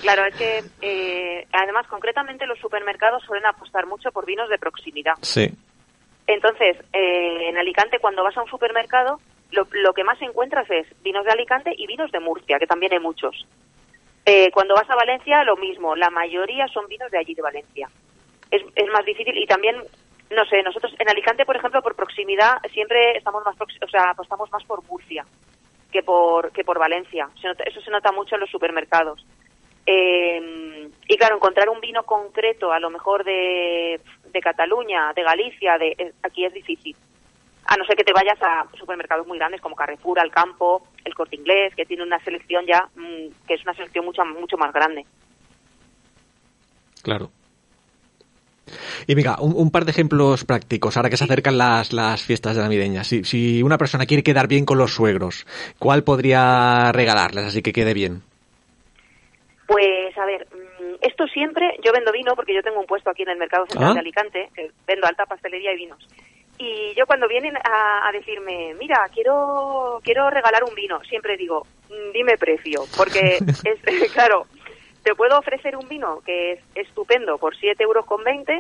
Claro, 0.04 0.26
es 0.26 0.36
que 0.36 0.63
eh, 0.82 1.48
además 1.54 1.88
concretamente 1.88 2.46
los 2.46 2.60
supermercados 2.60 3.24
suelen 3.24 3.46
apostar 3.46 3.86
mucho 3.86 4.12
por 4.12 4.26
vinos 4.26 4.50
de 4.50 4.60
proximidad. 4.60 5.13
Sí. 5.22 5.50
Entonces, 6.28 6.76
eh, 6.92 7.48
en 7.50 7.58
Alicante 7.58 8.00
cuando 8.00 8.22
vas 8.22 8.36
a 8.36 8.42
un 8.42 8.50
supermercado, 8.50 9.22
lo, 9.52 9.94
que 9.94 10.04
más 10.04 10.22
encuentras 10.22 10.70
es 10.70 10.88
vinos 11.04 11.24
de 11.24 11.32
Alicante 11.32 11.74
y 11.78 11.88
vinos 11.88 12.12
de 12.12 12.20
Murcia, 12.20 12.60
que 12.60 12.68
también 12.68 12.92
hay 12.92 13.00
muchos. 13.00 13.48
Eh, 14.26 14.52
cuando 14.52 14.76
vas 14.76 14.89
a 14.89 14.96
Valencia, 14.96 15.42
lo 15.46 15.56
mismo, 15.56 15.96
la 15.96 16.10
mayoría 16.10 16.68
son 16.68 16.86
vinos 16.88 17.10
de 17.10 17.20
allí 17.20 17.34
de 17.34 17.42
Valencia. 17.42 17.89
Es, 18.52 18.62
es 18.76 18.88
más 18.92 19.06
difícil 19.06 19.38
y 19.38 19.46
también, 19.46 19.78
no 20.32 20.46
sé, 20.46 20.62
nosotros 20.63 20.94
en 21.00 21.10
Alicante, 21.10 21.46
por 21.46 21.56
ejemplo, 21.56 21.82
por 21.82 21.96
proximidad, 21.96 22.58
siempre 22.74 23.16
estamos 23.18 23.42
más, 23.46 23.56
o 23.56 23.88
sea, 23.88 24.10
apostamos 24.10 24.52
más 24.52 24.66
por 24.66 24.84
Murcia 24.84 25.26
que 25.94 26.04
por, 26.04 26.52
que 26.52 26.66
por 26.66 26.78
Valencia. 26.78 27.30
eso 27.66 27.82
se 27.82 27.92
nota 27.92 28.12
mucho 28.12 28.36
en 28.36 28.42
los 28.42 28.50
supermercados. 28.50 29.26
Eh, 29.86 30.89
y 31.08 31.17
claro, 31.17 31.36
encontrar 31.36 31.69
un 31.69 31.82
vino 31.82 32.04
concreto, 32.04 32.72
a 32.72 32.80
lo 32.80 32.89
mejor 32.89 33.24
de, 33.24 34.00
de 34.32 34.41
Cataluña, 34.41 35.13
de 35.13 35.24
Galicia, 35.24 35.78
de 35.78 35.96
eh, 35.98 36.13
aquí 36.24 36.46
es 36.46 36.54
difícil. 36.54 36.96
A 37.65 37.78
no 37.78 37.86
ser 37.86 37.96
que 37.96 38.04
te 38.04 38.13
vayas 38.13 38.41
a 38.41 38.65
supermercados 38.78 39.26
muy 39.26 39.38
grandes 39.38 39.62
como 39.62 39.76
Carrefour, 39.76 40.19
Alcampo, 40.19 40.88
el 41.06 41.13
Corte 41.13 41.36
Inglés, 41.36 41.74
que 41.76 41.86
tiene 41.86 42.04
una 42.04 42.19
selección 42.24 42.65
ya, 42.65 42.89
mm, 42.96 43.46
que 43.48 43.54
es 43.54 43.63
una 43.63 43.74
selección 43.74 44.06
mucho, 44.06 44.24
mucho 44.26 44.58
más 44.58 44.74
grande. 44.74 45.06
Claro. 47.02 47.30
Y 49.08 49.15
venga, 49.15 49.38
un, 49.41 49.72
par 49.72 49.84
de 49.84 49.91
ejemplos 49.91 50.46
prácticos, 50.46 50.96
ahora 50.96 51.10
que 51.10 51.17
se 51.17 51.26
acercan 51.26 51.58
las, 51.58 51.91
las 51.91 52.24
fiestas 52.24 52.56
navideñas. 52.56 53.08
Si, 53.08 53.26
si 53.26 53.62
una 53.62 53.78
persona 53.78 54.06
quiere 54.06 54.24
quedar 54.24 54.48
bien 54.48 54.65
con 54.65 54.78
los 54.78 54.93
suegros, 54.93 55.46
¿cuál 55.80 56.04
podría 56.04 56.91
regalarles 56.93 57.46
así 57.46 57.62
que 57.62 57.74
quede 57.74 57.93
bien? 57.93 58.24
Pues 59.74 60.16
a 60.20 60.26
ver, 60.28 60.46
mm, 60.54 60.98
esto 61.02 61.26
siempre, 61.26 61.80
yo 61.84 61.92
vendo 61.92 62.12
vino 62.12 62.36
porque 62.36 62.54
yo 62.54 62.62
tengo 62.62 62.80
un 62.80 62.86
puesto 62.86 63.10
aquí 63.10 63.24
en 63.24 63.30
el 63.30 63.40
Mercado 63.40 63.66
Central 63.66 63.90
ah. 63.90 63.94
de 63.96 64.00
Alicante, 64.02 64.50
que 64.54 64.70
vendo 64.86 65.08
alta 65.08 65.26
pastelería 65.26 65.74
y 65.74 65.78
vinos. 65.78 66.08
Y 66.60 66.94
yo 66.94 67.08
cuando 67.08 67.28
vienen 67.28 67.58
a, 67.58 68.12
decirme, 68.12 68.76
mira, 68.76 69.10
quiero 69.12 70.00
quiero 70.04 70.30
regalar 70.30 70.64
un 70.64 70.76
vino, 70.76 71.04
siempre 71.06 71.38
digo, 71.38 71.66
mm, 71.90 72.12
dime 72.14 72.38
precio, 72.38 72.84
porque 72.96 73.40
es 73.64 74.12
claro, 74.14 74.46
te 75.02 75.16
puedo 75.16 75.40
ofrecer 75.40 75.76
un 75.76 75.90
vino 75.90 76.22
que 76.24 76.52
es 76.52 76.60
estupendo 76.76 77.40
por 77.40 77.58
7 77.58 77.82
euros 77.82 78.06
con 78.06 78.24
20, 78.24 78.56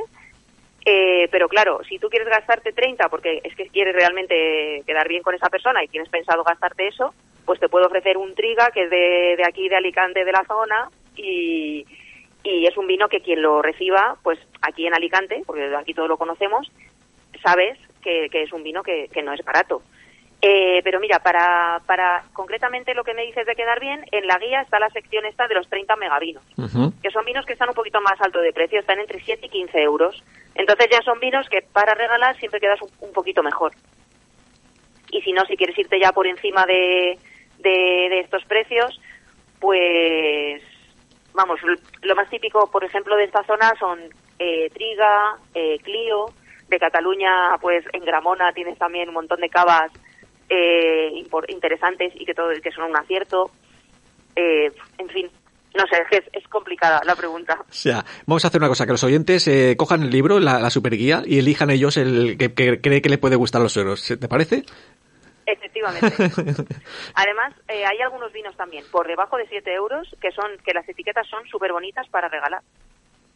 eh, 0.83 1.27
pero 1.29 1.47
claro, 1.47 1.81
si 1.87 1.99
tú 1.99 2.09
quieres 2.09 2.27
gastarte 2.27 2.73
30 2.73 3.07
porque 3.09 3.39
es 3.43 3.55
que 3.55 3.67
quieres 3.67 3.93
realmente 3.93 4.81
quedar 4.87 5.07
bien 5.07 5.21
con 5.21 5.35
esa 5.35 5.51
persona 5.51 5.83
y 5.83 5.89
tienes 5.89 6.09
pensado 6.09 6.43
gastarte 6.43 6.87
eso, 6.87 7.13
pues 7.45 7.59
te 7.59 7.69
puedo 7.69 7.87
ofrecer 7.87 8.17
un 8.17 8.35
Triga 8.35 8.71
que 8.71 8.83
es 8.83 8.89
de, 8.89 9.35
de 9.37 9.43
aquí, 9.45 9.69
de 9.69 9.75
Alicante, 9.75 10.25
de 10.25 10.31
la 10.31 10.43
zona, 10.45 10.89
y, 11.15 11.85
y 12.43 12.65
es 12.65 12.77
un 12.77 12.87
vino 12.87 13.07
que 13.07 13.21
quien 13.21 13.41
lo 13.41 13.61
reciba, 13.61 14.17
pues 14.21 14.39
aquí 14.61 14.85
en 14.85 14.93
Alicante, 14.93 15.43
porque 15.45 15.73
aquí 15.75 15.93
todos 15.93 16.09
lo 16.09 16.17
conocemos, 16.17 16.69
sabes 17.41 17.77
que, 18.01 18.29
es 18.31 18.51
un 18.51 18.63
vino 18.63 18.83
que, 18.83 19.09
no 19.23 19.33
es 19.33 19.43
barato. 19.43 19.81
Eh, 20.41 20.81
pero 20.83 20.99
mira, 20.99 21.19
para, 21.19 21.81
para 21.85 22.25
concretamente 22.33 22.93
lo 22.93 23.05
que 23.05 23.13
me 23.13 23.25
dices 23.25 23.45
de 23.45 23.55
quedar 23.55 23.79
bien, 23.79 24.05
en 24.11 24.27
la 24.27 24.37
guía 24.37 24.59
está 24.59 24.77
la 24.77 24.89
sección 24.89 25.25
esta 25.25 25.47
de 25.47 25.55
los 25.55 25.69
30 25.69 25.95
megavinos, 25.95 26.43
que 27.01 27.11
son 27.11 27.23
vinos 27.23 27.45
que 27.45 27.53
están 27.53 27.69
un 27.69 27.75
poquito 27.75 28.01
más 28.01 28.19
alto 28.19 28.41
de 28.41 28.51
precio, 28.51 28.81
están 28.81 28.99
entre 28.99 29.21
7 29.21 29.45
y 29.45 29.49
15 29.49 29.81
euros. 29.81 30.21
Entonces 30.55 30.87
ya 30.91 31.01
son 31.01 31.19
vinos 31.21 31.47
que 31.47 31.61
para 31.61 31.93
regalar 31.93 32.37
siempre 32.39 32.59
quedas 32.59 32.79
un, 32.81 33.13
poquito 33.13 33.41
mejor. 33.41 33.71
Y 35.11 35.21
si 35.21 35.31
no, 35.31 35.45
si 35.45 35.55
quieres 35.55 35.77
irte 35.77 35.97
ya 35.97 36.11
por 36.11 36.27
encima 36.27 36.65
de, 36.65 37.17
de 37.69 38.19
estos 38.19 38.43
precios, 38.45 38.99
pues 39.59 40.61
vamos, 41.33 41.59
lo 42.01 42.15
más 42.15 42.29
típico, 42.29 42.69
por 42.71 42.83
ejemplo, 42.83 43.15
de 43.15 43.25
esta 43.25 43.43
zona 43.43 43.73
son 43.79 43.99
eh, 44.39 44.69
Triga, 44.73 45.37
eh, 45.53 45.77
Clio, 45.83 46.25
de 46.69 46.79
Cataluña, 46.79 47.57
pues 47.61 47.85
en 47.93 48.03
Gramona 48.05 48.51
tienes 48.53 48.77
también 48.77 49.09
un 49.09 49.15
montón 49.15 49.39
de 49.41 49.49
cavas 49.49 49.91
eh, 50.49 51.11
interesantes 51.49 52.13
y 52.15 52.25
que 52.25 52.33
todo 52.33 52.49
que 52.61 52.71
son 52.71 52.89
un 52.89 52.97
acierto. 52.97 53.51
Eh, 54.35 54.71
en 54.97 55.09
fin, 55.09 55.29
no 55.75 55.83
sé, 55.87 56.17
es, 56.17 56.23
es, 56.33 56.47
complicada 56.47 57.01
la 57.05 57.15
pregunta. 57.15 57.59
O 57.61 57.73
sea, 57.73 58.03
vamos 58.25 58.43
a 58.43 58.47
hacer 58.47 58.59
una 58.59 58.67
cosa, 58.67 58.85
que 58.85 58.93
los 58.93 59.03
oyentes 59.03 59.49
cojan 59.77 60.03
el 60.03 60.09
libro, 60.09 60.39
la, 60.39 60.59
la 60.59 60.69
superguía, 60.69 61.21
y 61.25 61.39
elijan 61.39 61.69
ellos 61.69 61.97
el 61.97 62.37
que, 62.37 62.53
que 62.53 62.81
cree 62.81 63.01
que 63.01 63.09
le 63.09 63.17
puede 63.17 63.35
gustar 63.35 63.61
a 63.61 63.63
los 63.63 63.77
euros. 63.77 64.05
¿Te 64.07 64.27
parece? 64.27 64.63
Efectivamente. 65.91 66.63
Además, 67.15 67.53
eh, 67.67 67.85
hay 67.85 67.99
algunos 68.01 68.31
vinos 68.31 68.55
también 68.55 68.85
por 68.91 69.07
debajo 69.07 69.37
de 69.37 69.47
7 69.47 69.73
euros 69.73 70.07
que 70.21 70.31
son 70.31 70.51
que 70.65 70.73
las 70.73 70.87
etiquetas 70.87 71.27
son 71.27 71.45
súper 71.47 71.71
bonitas 71.71 72.07
para 72.09 72.29
regalar. 72.29 72.61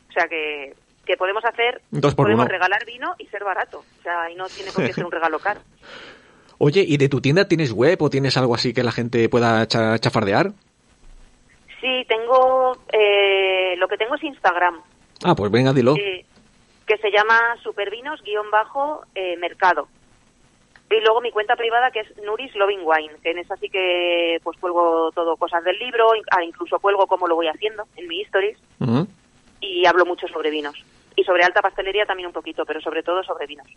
O 0.10 0.12
sea 0.12 0.28
que, 0.28 0.76
que 1.06 1.18
podemos 1.18 1.44
hacer, 1.46 1.82
podemos 2.16 2.48
regalar 2.48 2.86
vino 2.86 3.16
y 3.18 3.26
ser 3.28 3.44
barato. 3.44 3.84
O 4.00 4.04
sea, 4.04 4.30
y 4.30 4.36
no 4.36 4.48
tiene 4.48 4.72
por 4.72 4.86
qué 4.86 4.94
ser 4.94 5.06
un 5.06 5.12
regalo 5.12 5.40
caro. 5.40 5.62
Oye, 6.60 6.84
¿y 6.88 6.98
de 6.98 7.08
tu 7.08 7.22
tienda 7.22 7.48
tienes 7.48 7.72
web 7.72 8.02
o 8.02 8.10
tienes 8.10 8.36
algo 8.36 8.56
así 8.56 8.74
que 8.74 8.82
la 8.84 8.92
gente 8.92 9.30
pueda 9.30 9.68
chafardear? 9.68 10.54
Sí, 11.80 12.04
tengo, 12.08 12.76
eh, 12.92 13.76
lo 13.78 13.88
que 13.88 13.98
tengo 13.98 14.16
es 14.16 14.24
Instagram. 14.24 14.82
Ah, 15.24 15.36
pues 15.36 15.52
venga, 15.52 15.72
dilo. 15.72 15.94
que 15.94 16.98
se 16.98 17.12
llama 17.12 17.40
supervinos-mercado. 17.62 19.88
Y 20.90 21.02
luego 21.02 21.22
mi 21.22 21.32
cuenta 21.32 21.56
privada 21.56 21.92
que 21.92 22.00
es 22.00 22.18
Nuris 22.24 22.56
Loving 22.56 22.82
Wine, 22.84 23.14
que 23.22 23.32
en 23.32 23.40
esa 23.40 23.58
sí 23.58 23.70
que 23.70 24.40
pues 24.44 24.58
cuelgo 24.60 25.12
todo 25.12 25.36
cosas 25.36 25.64
del 25.64 25.78
libro, 25.78 26.12
ah, 26.32 26.44
incluso 26.44 26.80
cuelgo 26.80 27.08
cómo 27.08 27.28
lo 27.28 27.36
voy 27.36 27.48
haciendo 27.48 27.84
en 27.98 28.08
mi 28.08 28.22
stories 28.22 28.58
y 29.60 29.86
hablo 29.86 30.06
mucho 30.06 30.28
sobre 30.28 30.50
vinos. 30.50 30.76
Y 31.16 31.24
sobre 31.24 31.44
alta 31.44 31.62
pastelería 31.62 32.06
también 32.06 32.28
un 32.28 32.34
poquito, 32.34 32.64
pero 32.64 32.80
sobre 32.80 33.02
todo 33.02 33.24
sobre 33.24 33.48
vinos. 33.48 33.68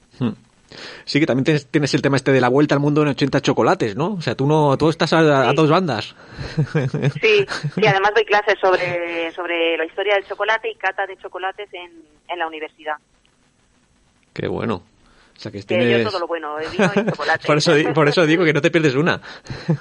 Sí, 1.04 1.18
que 1.18 1.26
también 1.26 1.44
tienes, 1.44 1.66
tienes, 1.66 1.94
el 1.94 2.02
tema 2.02 2.16
este 2.16 2.32
de 2.32 2.40
la 2.40 2.48
vuelta 2.48 2.74
al 2.74 2.80
mundo 2.80 3.02
en 3.02 3.08
80 3.08 3.40
chocolates, 3.40 3.96
¿no? 3.96 4.12
O 4.14 4.20
sea, 4.20 4.34
tú 4.34 4.46
no, 4.46 4.76
tú 4.76 4.88
estás 4.90 5.12
a, 5.14 5.52
dos 5.54 5.70
bandas. 5.70 6.14
Sí, 7.20 7.46
y 7.76 7.86
además 7.86 8.12
doy 8.14 8.24
clases 8.24 8.58
sobre, 8.60 9.32
sobre 9.32 9.76
la 9.76 9.86
historia 9.86 10.14
del 10.14 10.26
chocolate 10.26 10.70
y 10.70 10.74
cata 10.76 11.06
de 11.06 11.16
chocolates 11.16 11.72
en, 11.72 11.90
en 12.28 12.38
la 12.38 12.46
universidad. 12.46 12.96
Qué 14.34 14.46
bueno. 14.46 14.82
O 15.40 15.42
sea, 15.42 15.50
que, 15.50 15.62
tienes... 15.62 16.04
yo 16.04 16.10
todo 16.10 16.20
lo 16.20 16.26
bueno, 16.26 16.56
vino 16.70 16.84
y 16.94 17.10
chocolate. 17.10 17.46
por, 17.46 17.56
eso, 17.56 17.72
por 17.94 18.06
eso 18.06 18.26
digo 18.26 18.44
que 18.44 18.52
no 18.52 18.60
te 18.60 18.70
pierdes 18.70 18.94
una. 18.94 19.22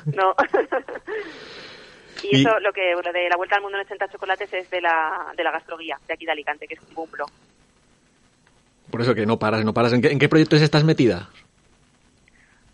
no. 0.05 0.33
y, 2.23 2.39
eso, 2.39 2.57
lo 2.61 2.71
que 2.71 2.93
lo 2.93 3.11
de 3.11 3.27
la 3.27 3.35
vuelta 3.35 3.57
al 3.57 3.61
mundo 3.63 3.77
en 3.77 3.85
80 3.85 4.07
chocolates 4.07 4.53
es 4.53 4.69
de 4.69 4.79
la, 4.79 5.33
de 5.35 5.43
la 5.43 5.51
gastroguía, 5.51 5.99
de 6.07 6.13
aquí 6.13 6.25
de 6.25 6.31
Alicante, 6.31 6.65
que 6.65 6.75
es 6.75 6.79
un 6.87 6.95
bumplo. 6.95 7.25
Por 8.89 9.01
eso 9.01 9.13
que 9.13 9.25
no 9.25 9.37
paras, 9.37 9.65
no 9.65 9.73
paras. 9.73 9.91
¿En 9.91 10.01
qué, 10.01 10.13
en 10.13 10.19
qué 10.19 10.29
proyectos 10.29 10.61
estás 10.61 10.85
metida? 10.85 11.27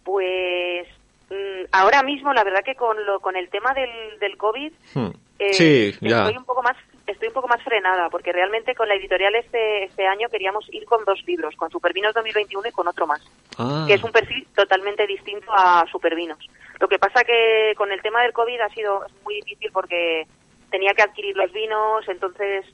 Pues 0.04 0.88
mm, 1.32 1.66
ahora 1.72 2.04
mismo, 2.04 2.36
la 2.36 2.44
verdad 2.44 2.62
que 2.64 2.76
con 2.76 3.04
lo, 3.04 3.20
con 3.20 3.36
el 3.36 3.50
tema 3.50 3.74
del, 3.74 4.20
del 4.20 4.38
COVID, 4.38 4.72
hmm. 4.94 5.10
eh, 5.40 5.90
estoy 5.90 6.38
un 6.38 6.46
poco 6.46 6.62
más 6.62 6.78
estoy 7.08 7.28
un 7.28 7.34
poco 7.34 7.48
más 7.48 7.62
frenada 7.64 8.10
porque 8.10 8.32
realmente 8.32 8.76
con 8.76 8.88
la 8.88 8.96
editorial 8.96 9.36
este 9.36 9.86
este 9.86 10.08
año 10.08 10.30
queríamos 10.30 10.66
ir 10.74 10.86
con 10.86 11.04
dos 11.06 11.24
libros, 11.26 11.56
con 11.56 11.70
Supervinos 11.70 12.14
2021 12.14 12.68
y 12.68 12.72
con 12.72 12.88
otro 12.88 13.08
más, 13.08 13.22
ah. 13.58 13.86
que 13.88 13.94
es 13.94 14.04
un 14.04 14.12
perfil 14.12 14.48
totalmente 14.56 15.06
distinto 15.06 15.52
a 15.52 15.86
Supervinos. 15.92 16.40
Lo 16.80 16.88
que 16.88 17.00
pasa 17.00 17.24
que 17.24 17.74
con 17.78 17.92
el 17.92 18.02
tema 18.02 18.22
del 18.22 18.34
COVID 18.34 18.60
ha 18.62 18.70
sido 18.70 19.06
muy 19.24 19.36
difícil 19.36 19.72
porque 19.72 20.28
tenía 20.70 20.94
que 20.94 21.04
adquirir 21.04 21.36
los 21.38 21.52
vinos, 21.52 22.08
entonces 22.08 22.66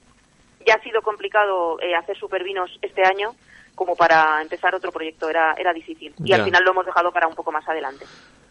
ya 0.66 0.76
ha 0.76 0.84
sido 0.84 1.02
complicado 1.02 1.80
eh, 1.82 1.96
hacer 1.96 2.18
supervinos 2.18 2.72
este 2.82 3.04
año 3.04 3.36
como 3.76 3.96
para 3.96 4.42
empezar 4.42 4.76
otro 4.76 4.92
proyecto, 4.92 5.30
era, 5.30 5.54
era 5.54 5.74
difícil. 5.74 6.14
Y 6.24 6.34
al 6.34 6.44
final 6.44 6.64
lo 6.64 6.72
hemos 6.72 6.86
dejado 6.86 7.12
para 7.12 7.28
un 7.28 7.34
poco 7.34 7.52
más 7.52 7.68
adelante. 7.68 8.06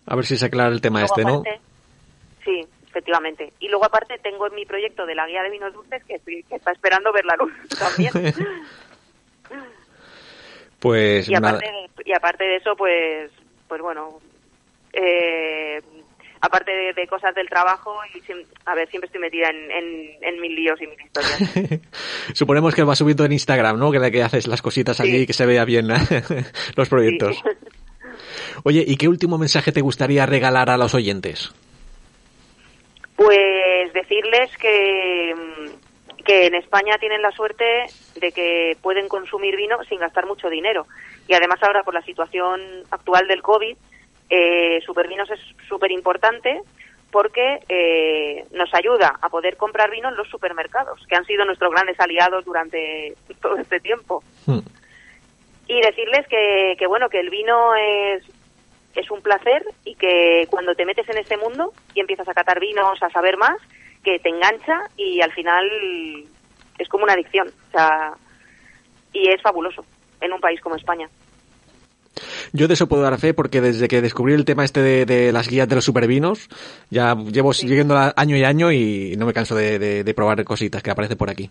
A 0.07 0.17
ver 0.17 0.25
si 0.25 0.37
se 0.37 0.47
aclara 0.47 0.71
el 0.71 0.81
tema 0.81 1.05
este, 1.05 1.25
¿no? 1.25 1.43
Sí, 2.45 2.67
efectivamente. 2.91 3.53
Y 3.61 3.69
luego 3.69 3.85
aparte 3.85 4.19
tengo 4.19 4.49
en 4.49 4.55
mi 4.55 4.67
proyecto 4.67 5.07
de 5.07 5.15
la 5.15 5.27
guía 5.27 5.43
de 5.43 5.51
vinos 5.51 5.73
dulces 5.73 6.03
que, 6.05 6.21
está 6.51 6.73
esperando 6.73 7.13
ver 7.13 7.25
la 7.25 7.37
luz 7.37 7.53
también. 7.79 8.13
pues 10.81 11.29
y 11.29 11.35
aparte, 11.35 11.67
y 12.05 12.13
aparte 12.13 12.45
de 12.45 12.57
eso, 12.57 12.75
pues, 12.77 13.31
pues 13.69 13.81
bueno, 13.81 14.19
eh, 14.93 15.81
aparte 16.41 16.73
de, 16.95 17.07
cosas 17.07 17.35
del 17.35 17.49
trabajo, 17.49 17.95
y 18.13 18.21
a 18.67 18.75
ver, 18.75 18.89
siempre 18.89 19.07
estoy 19.07 19.21
metida 19.21 19.51
en, 19.51 20.41
mil 20.41 20.55
líos 20.55 20.81
y 20.83 20.87
mil 20.87 21.01
historias. 21.01 21.81
Suponemos 22.35 22.75
que 22.75 22.83
va 22.83 22.97
subiendo 22.97 23.25
en 23.25 23.33
Instagram, 23.33 23.79
¿no? 23.79 23.93
Que, 23.93 24.11
que 24.11 24.23
haces 24.23 24.49
las 24.49 24.63
cositas 24.63 24.99
allí 25.01 25.19
y 25.19 25.27
que 25.27 25.33
se 25.33 25.47
vea 25.47 25.65
bien 25.65 25.87
los 26.77 26.89
proyectos. 26.89 27.41
Oye, 28.65 28.85
¿y 28.87 28.97
qué 28.97 29.09
último 29.09 29.39
mensaje 29.39 29.71
te 29.71 29.81
gustaría 29.81 30.27
regalar 30.27 30.71
a 30.71 30.77
los 30.77 30.95
oyentes? 30.95 31.53
Pues 33.23 33.93
decirles 33.93 34.51
que, 34.57 35.35
que 36.25 36.47
en 36.47 36.55
España 36.55 36.97
tienen 36.99 37.21
la 37.21 37.31
suerte 37.33 37.85
de 38.19 38.33
que 38.33 38.79
pueden 38.81 39.09
consumir 39.09 39.57
vino 39.57 39.77
sin 39.85 39.99
gastar 39.99 40.25
mucho 40.25 40.49
dinero. 40.49 40.87
Y 41.29 41.35
además 41.35 41.63
ahora 41.63 41.83
por 41.83 41.93
la 41.93 42.01
situación 42.01 42.63
actual 42.91 43.29
del 43.29 43.43
COVID, 43.43 43.77
eh, 44.31 44.81
Supervinos 44.87 45.31
es 45.31 45.39
súper 45.69 45.93
importante 45.93 46.63
porque 47.11 47.59
eh, 47.69 48.47
nos 48.53 48.73
ayuda 48.73 49.19
a 49.21 49.29
poder 49.29 49.59
comprar 49.59 49.91
vino 49.91 50.09
en 50.09 50.17
los 50.17 50.29
supermercados, 50.31 51.07
que 51.07 51.17
han 51.17 51.27
sido 51.27 51.45
nuestros 51.45 51.73
grandes 51.73 52.01
aliados 52.01 52.47
durante 52.47 53.17
todo 53.43 53.59
este 53.59 53.81
tiempo. 53.81 54.25
Hmm. 54.47 54.61
Y 55.69 55.79
decirles 55.83 56.27
que, 56.27 56.75
que, 56.79 56.87
bueno, 56.87 57.11
que 57.11 57.21
el 57.21 57.29
vino 57.29 57.75
es, 57.75 58.25
es 58.95 59.11
un 59.11 59.21
placer 59.21 59.65
y 59.85 59.95
que 59.95 60.47
cuando 60.51 60.75
te 60.75 60.85
metes 60.85 61.09
en 61.09 61.19
este 61.19 61.37
mundo 61.37 61.73
y 61.95 62.01
empiezas 62.01 62.29
a 62.29 62.35
catar 62.35 62.61
vinos, 62.61 63.03
a 63.03 63.11
saber 63.11 63.37
más, 63.37 63.59
que 64.03 64.19
te 64.19 64.29
engancha 64.29 64.81
y 64.97 65.21
al 65.21 65.33
final 65.33 65.67
es 66.79 66.89
como 66.89 67.05
una 67.05 67.13
adicción. 67.13 67.49
O 67.49 67.71
sea, 67.71 68.15
y 69.13 69.29
es 69.29 69.43
fabuloso 69.43 69.85
en 70.21 70.33
un 70.33 70.41
país 70.41 70.61
como 70.61 70.77
España. 70.77 71.09
Yo 72.53 72.69
de 72.69 72.75
eso 72.75 72.89
puedo 72.89 73.03
dar 73.03 73.19
fe 73.19 73.35
porque 73.35 73.61
desde 73.61 73.89
que 73.89 74.03
descubrí 74.03 74.35
el 74.35 74.45
tema 74.45 74.65
este 74.65 74.83
de, 74.83 75.33
las 75.33 75.49
guías 75.49 75.69
de 75.69 75.77
los 75.77 75.85
supervinos, 75.85 76.49
ya 76.91 77.15
llevo 77.15 77.53
siguiendo 77.53 77.97
año 77.97 78.37
y 78.37 78.45
año 78.45 78.73
y 78.73 79.15
no 79.17 79.27
me 79.27 79.33
canso 79.33 79.55
de, 79.55 80.13
probar 80.15 80.43
cositas 80.45 80.83
que 80.83 80.91
aparecen 80.91 81.17
por 81.17 81.31
aquí. 81.31 81.51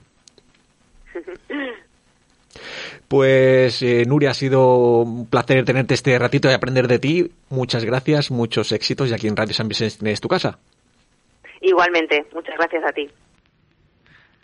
Pues 3.10 3.82
eh, 3.82 4.06
Nuria, 4.06 4.30
ha 4.30 4.34
sido 4.36 5.00
un 5.00 5.28
placer 5.28 5.66
tenerte 5.66 5.96
este 5.96 6.18
ratito 6.20 6.48
y 6.48 6.54
aprender 6.54 6.88
de 6.88 7.00
ti. 7.00 7.32
Muchas 7.50 7.84
gracias, 7.84 8.30
muchos 8.30 8.72
éxitos 8.72 9.10
y 9.10 9.14
aquí 9.16 9.28
en 9.28 9.36
Radio 9.36 9.56
San 9.56 9.68
Vicente 9.68 10.12
es 10.12 10.22
tu 10.22 10.28
casa. 10.28 10.60
Igualmente, 11.60 12.28
muchas 12.34 12.56
gracias 12.56 12.84
a 12.86 12.94
ti. 12.94 13.10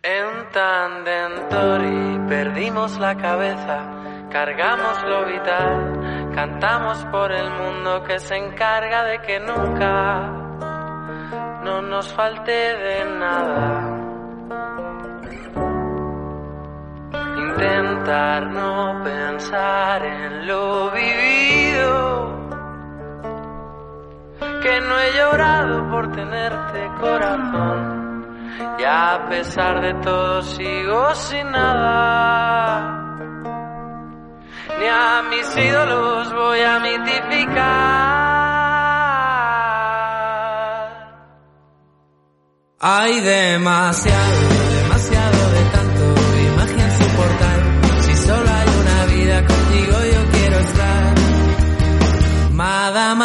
En 0.01 0.49
Tandentori 0.51 2.27
perdimos 2.27 2.97
la 2.97 3.15
cabeza, 3.15 4.27
cargamos 4.31 5.03
lo 5.03 5.25
vital, 5.27 6.31
cantamos 6.33 7.05
por 7.11 7.31
el 7.31 7.49
mundo 7.51 8.03
que 8.03 8.19
se 8.19 8.35
encarga 8.35 9.03
de 9.03 9.21
que 9.21 9.39
nunca 9.39 10.31
no 11.63 11.83
nos 11.83 12.11
falte 12.13 12.51
de 12.51 13.05
nada. 13.05 13.94
Intentar 17.55 18.51
no 18.51 19.01
pensar 19.01 20.05
en 20.05 20.45
lo 20.45 20.91
vivido, 20.91 22.49
que 24.61 24.81
no 24.81 24.99
he 24.99 25.13
llorado 25.13 25.89
por 25.89 26.11
tenerte 26.11 26.91
corazón 26.99 28.25
y 28.77 28.83
a 28.83 29.27
pesar 29.29 29.81
de 29.81 29.93
todo 30.03 30.41
sigo 30.41 31.15
sin 31.15 31.49
nada. 31.49 32.91
Ni 34.77 34.87
a 34.87 35.23
mis 35.29 35.57
ídolos 35.57 36.33
voy 36.33 36.59
a 36.59 36.79
mitificar. 36.79 38.25
Hay 42.81 43.21
demasiado, 43.21 44.44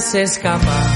se 0.00 0.22
escapa. 0.22 0.95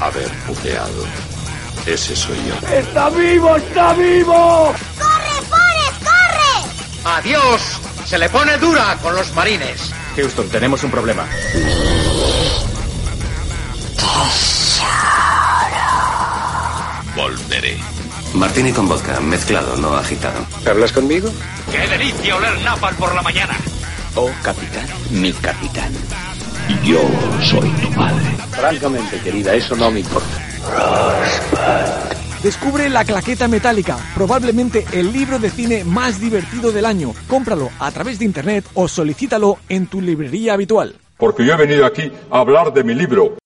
haber 0.00 0.28
puteado. 0.46 1.04
Ese 1.86 2.16
soy 2.16 2.38
yo. 2.46 2.68
¡Está 2.68 3.10
vivo! 3.10 3.56
¡Está 3.56 3.92
vivo! 3.94 4.74
¡Corre, 4.98 5.46
Forrest, 5.48 6.02
corre! 6.02 7.16
¡Adiós! 7.16 7.60
Se 8.06 8.18
le 8.18 8.28
pone 8.28 8.56
dura 8.58 8.96
con 9.02 9.14
los 9.14 9.32
marines. 9.34 9.92
Houston, 10.16 10.48
tenemos 10.48 10.82
un 10.84 10.90
problema. 10.90 11.26
Volveré. 17.16 17.78
Martini 18.34 18.72
con 18.72 18.88
vodka, 18.88 19.20
mezclado, 19.20 19.76
no 19.76 19.94
agitado. 19.94 20.44
¿Hablas 20.68 20.92
conmigo? 20.92 21.30
¡Qué 21.70 21.86
delicia 21.86 22.36
oler 22.36 22.60
napal 22.62 22.94
por 22.96 23.14
la 23.14 23.22
mañana! 23.22 23.56
Oh, 24.16 24.30
capitán, 24.42 24.86
mi 25.10 25.32
capitán. 25.32 25.92
Yo 26.82 27.00
soy 27.42 27.68
tu 27.70 27.90
padre. 27.92 28.33
Francamente, 28.56 29.18
querida, 29.20 29.54
eso 29.54 29.76
no 29.76 29.90
me 29.90 30.00
importa. 30.00 30.28
Descubre 32.42 32.88
La 32.90 33.04
Claqueta 33.04 33.48
Metálica, 33.48 33.96
probablemente 34.14 34.84
el 34.92 35.12
libro 35.12 35.38
de 35.38 35.50
cine 35.50 35.82
más 35.82 36.20
divertido 36.20 36.72
del 36.72 36.84
año. 36.84 37.14
Cómpralo 37.26 37.70
a 37.78 37.90
través 37.90 38.18
de 38.18 38.26
internet 38.26 38.66
o 38.74 38.86
solicítalo 38.86 39.58
en 39.68 39.86
tu 39.86 40.00
librería 40.00 40.52
habitual. 40.52 40.94
Porque 41.16 41.46
yo 41.46 41.54
he 41.54 41.56
venido 41.56 41.86
aquí 41.86 42.12
a 42.30 42.40
hablar 42.40 42.72
de 42.72 42.84
mi 42.84 42.94
libro. 42.94 43.36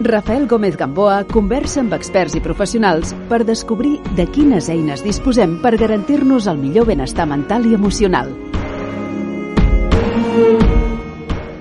Rafael 0.00 0.48
Gómez 0.48 0.78
Gamboa 0.78 1.26
conversa 1.28 1.82
amb 1.84 1.92
experts 1.92 2.34
i 2.34 2.40
professionals 2.40 3.12
per 3.28 3.44
descobrir 3.44 3.98
de 4.16 4.24
quines 4.26 4.70
eines 4.72 5.04
disposem 5.04 5.58
per 5.60 5.76
garantir-nos 5.76 6.48
el 6.48 6.56
millor 6.56 6.88
benestar 6.88 7.28
mental 7.28 7.68
i 7.68 7.76
emocional. 7.76 8.49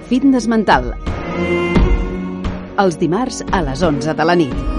Fitness 0.09 0.47
mental. 0.49 0.87
Els 2.81 2.97
dimarts 2.97 3.43
a 3.53 3.61
les 3.67 3.85
11 3.85 4.17
de 4.17 4.25
la 4.25 4.39
nit. 4.41 4.78